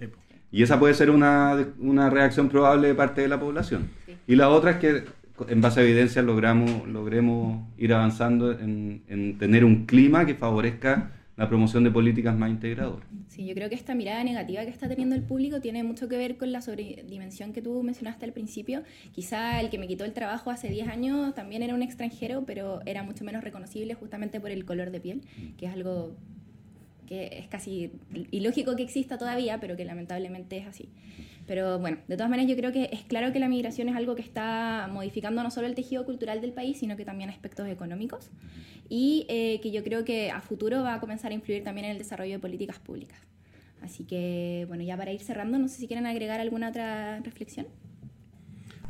Y 0.53 0.63
esa 0.63 0.79
puede 0.79 0.95
ser 0.95 1.11
una, 1.11 1.67
una, 1.79 2.09
reacción 2.09 2.49
probable 2.49 2.89
de 2.89 2.95
parte 2.95 3.21
de 3.21 3.29
la 3.29 3.41
población. 3.41 3.91
Y 4.27 4.37
la 4.37 4.49
otra 4.49 4.73
es 4.73 4.77
que 4.77 5.05
en 5.49 5.61
base 5.61 5.81
a 5.81 5.83
evidencia 5.83 6.23
logramos, 6.23 6.89
logremos 6.89 7.67
ir 7.77 7.93
avanzando 7.93 8.53
en, 8.53 9.03
en, 9.09 9.39
tener 9.39 9.65
un 9.65 9.87
clima 9.87 10.25
que 10.25 10.35
favorezca 10.35 11.13
la 11.37 11.49
promoción 11.49 11.85
de 11.85 11.91
políticas 11.91 12.35
más 12.35 12.49
integradoras. 12.49 13.07
Sí, 13.29 13.45
yo 13.45 13.55
creo 13.55 13.69
que 13.69 13.75
esta 13.75 13.95
mirada 13.95 14.25
negativa 14.25 14.63
que 14.63 14.71
está 14.71 14.89
teniendo 14.89 15.15
el 15.15 15.23
público 15.23 15.61
tiene 15.61 15.83
mucho 15.83 16.09
que 16.09 16.17
ver 16.17 16.39
con 16.39 16.51
la 16.51 16.63
sobredimensión 16.63 17.53
que 17.53 17.61
tú 17.61 17.83
mencionaste 17.83 18.25
al 18.25 18.33
principio. 18.33 18.83
Quizá 19.13 19.61
el 19.61 19.69
que 19.69 19.79
me 19.79 19.87
quitó 19.87 20.07
el 20.07 20.15
trabajo 20.15 20.51
hace 20.51 20.71
10 20.71 20.89
años 20.89 21.35
también 21.35 21.63
era 21.63 21.75
un 21.75 21.83
extranjero, 21.83 22.45
pero 22.47 22.81
era 22.87 23.03
mucho 23.03 23.25
menos 23.25 23.45
reconocible 23.45 23.93
justamente 23.93 24.41
por 24.41 24.51
el 24.51 24.65
color 24.65 24.91
de 24.91 25.01
piel, 25.01 25.21
que 25.59 25.67
es 25.67 25.73
algo 25.73 26.17
que 27.07 27.39
es 27.39 27.49
casi 27.49 27.93
ilógico 28.31 28.77
que 28.77 28.83
exista 28.83 29.19
todavía, 29.19 29.61
pero 29.61 29.77
que 29.77 29.85
lamentablemente 29.85 30.59
es 30.59 30.67
así. 30.67 30.89
Pero 31.47 31.79
bueno, 31.79 31.99
de 32.09 32.17
todas 32.17 32.29
maneras 32.29 32.51
yo 32.51 32.57
creo 32.57 32.73
que 32.73 32.91
es 32.93 33.03
claro 33.03 33.33
que 33.33 33.39
la 33.39 33.49
migración 33.49 33.89
es 33.89 33.97
algo 33.97 34.17
que 34.17 34.23
está 34.23 34.89
modificando 34.93 35.43
no 35.43 35.51
solo 35.51 35.67
el 35.69 35.75
tejido 35.75 36.05
cultural 36.05 36.41
del 36.41 36.53
país, 36.53 36.79
sino 36.79 36.97
que 36.97 37.05
también 37.05 37.31
aspectos 37.31 37.69
económicos 37.69 38.31
y 38.89 39.27
eh, 39.29 39.61
que 39.63 39.71
yo 39.71 39.85
creo 39.85 40.05
que 40.05 40.31
a 40.31 40.41
futuro 40.41 40.83
va 40.83 40.95
a 40.95 41.01
comenzar 41.01 41.31
a 41.31 41.35
influir 41.35 41.63
también 41.63 41.87
en 41.87 41.93
el 41.93 41.99
desarrollo 41.99 42.33
de 42.33 42.39
políticas 42.41 42.79
públicas. 42.79 43.19
Así 43.81 44.05
que 44.05 44.65
bueno, 44.69 44.83
ya 44.83 44.97
para 44.97 45.13
ir 45.13 45.21
cerrando, 45.21 45.59
no 45.59 45.69
sé 45.69 45.77
si 45.77 45.87
quieren 45.87 46.07
agregar 46.07 46.41
alguna 46.41 46.71
otra 46.71 47.21
reflexión. 47.21 47.67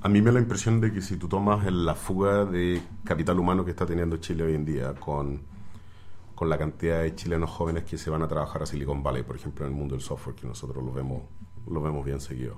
A 0.01 0.09
mí 0.09 0.21
me 0.21 0.27
da 0.27 0.35
la 0.35 0.41
impresión 0.41 0.81
de 0.81 0.93
que 0.93 1.03
si 1.03 1.17
tú 1.17 1.29
tomas 1.29 1.71
la 1.71 1.95
fuga 1.95 2.45
de 2.45 2.81
capital 3.05 3.39
humano 3.39 3.65
que 3.65 3.73
está 3.73 3.85
teniendo 3.85 4.17
Chile 4.19 4.45
hoy 4.45 4.55
en 4.55 4.65
día 4.65 4.95
con, 4.95 5.43
con 6.37 6.49
la 6.49 6.57
cantidad 6.57 7.03
de 7.03 7.17
chilenos 7.17 7.51
jóvenes 7.51 7.83
que 7.83 7.99
se 7.99 8.11
van 8.11 8.23
a 8.23 8.29
trabajar 8.29 8.63
a 8.63 8.67
Silicon 8.67 9.03
Valley, 9.03 9.25
por 9.25 9.35
ejemplo, 9.35 9.67
en 9.67 9.73
el 9.73 9.77
mundo 9.77 9.97
del 9.97 10.03
software, 10.03 10.37
que 10.37 10.47
nosotros 10.47 10.85
lo 10.85 10.93
vemos 10.93 11.23
lo 11.69 11.83
vemos 11.83 12.05
bien 12.05 12.21
seguido. 12.21 12.57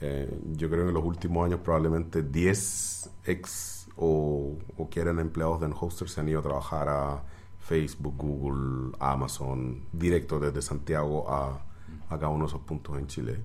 Eh, 0.00 0.40
yo 0.52 0.68
creo 0.68 0.84
que 0.84 0.88
en 0.88 0.94
los 0.94 1.04
últimos 1.04 1.44
años 1.44 1.60
probablemente 1.60 2.22
10 2.22 3.10
ex 3.26 3.88
o, 3.96 4.56
que 4.90 5.00
eran 5.00 5.20
empleados 5.20 5.60
de 5.60 5.66
Enhoster 5.66 6.08
se 6.08 6.20
han 6.20 6.28
ido 6.28 6.40
a 6.40 6.42
trabajar 6.42 6.88
a 6.88 7.22
Facebook, 7.60 8.14
Google, 8.16 8.96
Amazon, 8.98 9.84
directo 9.92 10.38
desde 10.38 10.62
Santiago 10.62 11.30
a, 11.30 11.64
a 12.08 12.18
cada 12.18 12.28
uno 12.28 12.44
de 12.44 12.48
esos 12.48 12.60
puntos 12.62 12.98
en 12.98 13.06
Chile. 13.06 13.40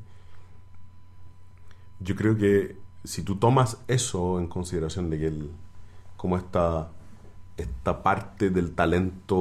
Yo 1.99 2.15
creo 2.15 2.35
que 2.37 2.77
si 3.03 3.23
tú 3.23 3.37
tomas 3.37 3.81
eso 3.87 4.39
en 4.39 4.47
consideración 4.47 5.09
de 5.09 5.19
que 5.19 5.27
el, 5.27 5.51
como 6.17 6.37
esta, 6.37 6.91
esta 7.59 8.03
parte 8.03 8.49
del 8.49 8.71
talento 8.71 9.35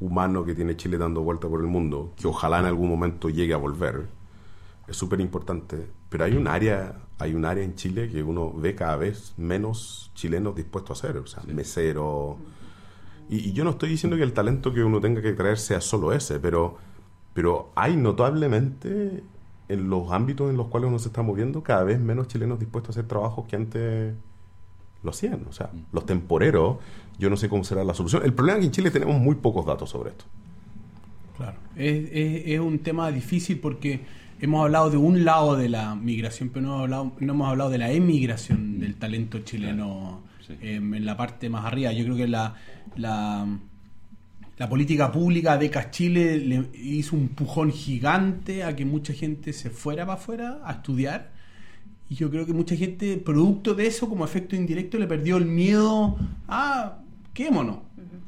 humano 0.00 0.44
que 0.44 0.54
tiene 0.54 0.76
Chile 0.76 0.98
dando 0.98 1.22
vuelta 1.22 1.48
por 1.48 1.60
el 1.60 1.66
mundo, 1.66 2.12
que 2.16 2.26
ojalá 2.26 2.58
en 2.58 2.66
algún 2.66 2.88
momento 2.88 3.28
llegue 3.28 3.54
a 3.54 3.56
volver, 3.56 4.08
es 4.88 4.96
súper 4.96 5.20
importante. 5.20 5.88
Pero 6.08 6.24
hay 6.24 6.36
un 6.36 6.48
área, 6.48 7.00
hay 7.18 7.34
un 7.34 7.44
área 7.44 7.64
en 7.64 7.74
Chile 7.76 8.08
que 8.10 8.22
uno 8.22 8.52
ve 8.52 8.74
cada 8.74 8.96
vez 8.96 9.34
menos 9.36 10.10
chilenos 10.14 10.54
dispuestos 10.54 11.02
a 11.04 11.08
hacer, 11.08 11.18
o 11.18 11.26
sea, 11.26 11.42
mesero. 11.44 12.36
Y, 13.28 13.52
yo 13.52 13.64
no 13.64 13.70
estoy 13.70 13.90
diciendo 13.90 14.16
que 14.16 14.24
el 14.24 14.32
talento 14.32 14.74
que 14.74 14.82
uno 14.82 15.00
tenga 15.00 15.22
que 15.22 15.32
traer 15.32 15.58
sea 15.58 15.80
solo 15.80 16.12
ese, 16.12 16.40
pero, 16.40 16.76
pero 17.32 17.70
hay 17.76 17.96
notablemente 17.96 19.22
en 19.68 19.88
los 19.88 20.10
ámbitos 20.10 20.50
en 20.50 20.56
los 20.56 20.66
cuales 20.66 20.88
uno 20.88 20.98
se 20.98 21.08
está 21.08 21.22
moviendo 21.22 21.62
cada 21.62 21.84
vez 21.84 21.98
menos 22.00 22.28
chilenos 22.28 22.58
dispuestos 22.58 22.96
a 22.96 23.00
hacer 23.00 23.08
trabajos 23.08 23.46
que 23.46 23.56
antes 23.56 24.14
lo 25.02 25.10
hacían. 25.10 25.44
O 25.48 25.52
sea, 25.52 25.70
los 25.92 26.06
temporeros, 26.06 26.78
yo 27.18 27.30
no 27.30 27.36
sé 27.36 27.48
cómo 27.48 27.64
será 27.64 27.84
la 27.84 27.94
solución. 27.94 28.22
El 28.24 28.34
problema 28.34 28.58
es 28.58 28.62
que 28.62 28.66
en 28.66 28.72
Chile 28.72 28.90
tenemos 28.90 29.20
muy 29.20 29.36
pocos 29.36 29.66
datos 29.66 29.90
sobre 29.90 30.10
esto. 30.10 30.24
Claro, 31.36 31.58
es, 31.76 32.10
es, 32.46 32.60
un 32.60 32.80
tema 32.80 33.10
difícil 33.10 33.58
porque 33.58 34.00
hemos 34.40 34.62
hablado 34.62 34.90
de 34.90 34.96
un 34.96 35.24
lado 35.24 35.56
de 35.56 35.68
la 35.68 35.94
migración, 35.94 36.50
pero 36.50 36.66
no, 36.66 36.78
hablado, 36.80 37.12
no 37.18 37.32
hemos 37.32 37.48
hablado 37.48 37.70
de 37.70 37.78
la 37.78 37.90
emigración 37.90 38.78
del 38.78 38.96
talento 38.96 39.40
chileno 39.40 40.22
em, 40.60 40.94
en 40.94 41.06
la 41.06 41.16
parte 41.16 41.48
más 41.48 41.64
arriba. 41.64 41.92
Yo 41.92 42.04
creo 42.04 42.16
que 42.16 42.28
la, 42.28 42.54
la, 42.96 43.46
la 44.58 44.68
política 44.68 45.10
pública 45.10 45.56
de 45.56 45.70
Chile 45.90 46.38
le 46.38 46.68
hizo 46.74 47.16
un 47.16 47.28
pujón 47.28 47.72
gigante 47.72 48.62
a 48.62 48.76
que 48.76 48.84
mucha 48.84 49.14
gente 49.14 49.52
se 49.52 49.70
fuera 49.70 50.04
para 50.04 50.18
afuera 50.18 50.60
a 50.64 50.72
estudiar 50.72 51.31
y 52.12 52.14
yo 52.14 52.30
creo 52.30 52.44
que 52.44 52.52
mucha 52.52 52.76
gente, 52.76 53.16
producto 53.16 53.72
de 53.72 53.86
eso, 53.86 54.06
como 54.06 54.26
efecto 54.26 54.54
indirecto, 54.54 54.98
le 54.98 55.06
perdió 55.06 55.38
el 55.38 55.46
miedo 55.46 56.18
a, 56.46 56.98
quémonos. 57.32 57.78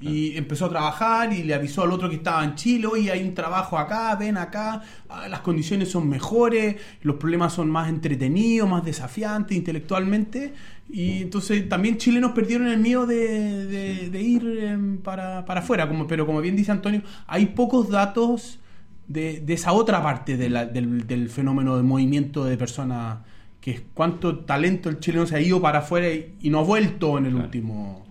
Y 0.00 0.38
empezó 0.38 0.66
a 0.66 0.68
trabajar 0.70 1.34
y 1.34 1.42
le 1.42 1.52
avisó 1.52 1.82
al 1.82 1.92
otro 1.92 2.08
que 2.08 2.16
estaba 2.16 2.42
en 2.44 2.54
Chile, 2.54 2.86
oye, 2.86 3.10
hay 3.10 3.22
un 3.22 3.34
trabajo 3.34 3.78
acá, 3.78 4.16
ven 4.16 4.38
acá, 4.38 4.82
ah, 5.10 5.28
las 5.28 5.40
condiciones 5.40 5.90
son 5.90 6.08
mejores, 6.08 6.76
los 7.02 7.16
problemas 7.16 7.52
son 7.52 7.70
más 7.70 7.90
entretenidos, 7.90 8.68
más 8.68 8.84
desafiantes 8.84 9.54
intelectualmente. 9.54 10.54
Y 10.88 11.22
entonces 11.22 11.68
también 11.68 11.98
chilenos 11.98 12.32
perdieron 12.32 12.68
el 12.68 12.78
miedo 12.78 13.06
de, 13.06 14.10
ir 14.18 14.60
em, 14.62 14.96
para, 14.96 15.44
para 15.44 15.60
afuera. 15.60 15.86
Como, 15.88 16.06
pero 16.06 16.24
como 16.24 16.40
bien 16.40 16.56
dice 16.56 16.72
Antonio, 16.72 17.02
hay 17.26 17.46
pocos 17.46 17.90
datos 17.90 18.60
de, 19.08 19.44
esa 19.48 19.72
otra 19.72 20.02
parte 20.02 20.38
del, 20.38 21.06
del 21.06 21.28
fenómeno 21.28 21.76
de 21.76 21.82
movimiento 21.82 22.46
de 22.46 22.56
personas 22.56 23.18
que 23.64 23.70
es 23.70 23.82
cuánto 23.94 24.40
talento 24.40 24.90
el 24.90 25.00
chileno 25.00 25.24
se 25.24 25.36
ha 25.36 25.40
ido 25.40 25.58
para 25.58 25.78
afuera 25.78 26.06
y, 26.12 26.50
no 26.50 26.58
ha 26.58 26.62
vuelto 26.62 27.16
en 27.16 27.24
el 27.24 27.34
último 27.34 28.04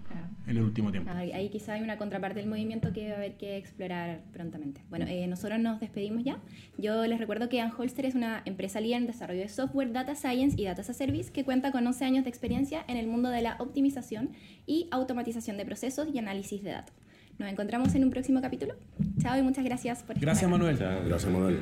en 0.48 0.58
el 0.58 0.64
último 0.64 0.90
tiempo. 0.90 1.12
Ahí, 1.12 1.48
quizá 1.50 1.74
hay 1.74 1.84
una 1.84 2.00
contraparte 2.00 2.40
del 2.40 2.50
movimiento 2.50 2.92
que 2.92 3.10
va 3.10 3.14
a 3.14 3.18
haber 3.18 3.38
que 3.38 3.56
explorar 3.56 4.22
prontamente. 4.34 4.82
Bueno, 4.90 5.06
eh, 5.08 5.28
nosotros 5.28 5.60
nos 5.60 5.80
despedimos 5.80 6.24
ya. 6.24 6.40
Yo 6.80 7.06
les 7.06 7.20
recuerdo 7.20 7.50
que 7.50 7.62
Anholster 7.62 8.08
es 8.08 8.16
una 8.16 8.42
empresa 8.46 8.82
líder 8.82 8.98
en 8.98 9.06
desarrollo 9.06 9.42
de 9.42 9.48
software, 9.48 9.92
data 9.92 10.16
science 10.16 10.60
y 10.60 10.66
data 10.66 10.82
as 10.82 10.90
a 10.90 10.94
service 10.94 11.32
que 11.32 11.44
cuenta 11.44 11.72
con 11.72 11.86
11 11.86 12.04
años 12.04 12.24
de 12.24 12.32
experiencia 12.32 12.84
en 12.88 12.98
el 12.98 13.06
mundo 13.06 13.30
de 13.30 13.44
la 13.44 13.56
optimización 13.60 14.32
y 14.66 14.88
automatización 14.90 15.58
de 15.58 15.66
procesos 15.66 16.08
y 16.12 16.18
análisis 16.18 16.64
de 16.64 16.72
datos. 16.72 16.96
Nos 17.38 17.48
encontramos 17.48 17.94
en 17.94 18.04
un 18.04 18.10
próximo 18.10 18.42
capítulo. 18.42 18.74
Chao 19.22 19.38
y 19.38 19.44
muchas 19.44 19.64
gracias 19.64 20.02
por 20.02 20.16
estar 20.16 20.26
Gracias, 20.26 20.50
Manuel. 20.50 20.78
Gracias, 20.78 21.32
Manuel. 21.32 21.60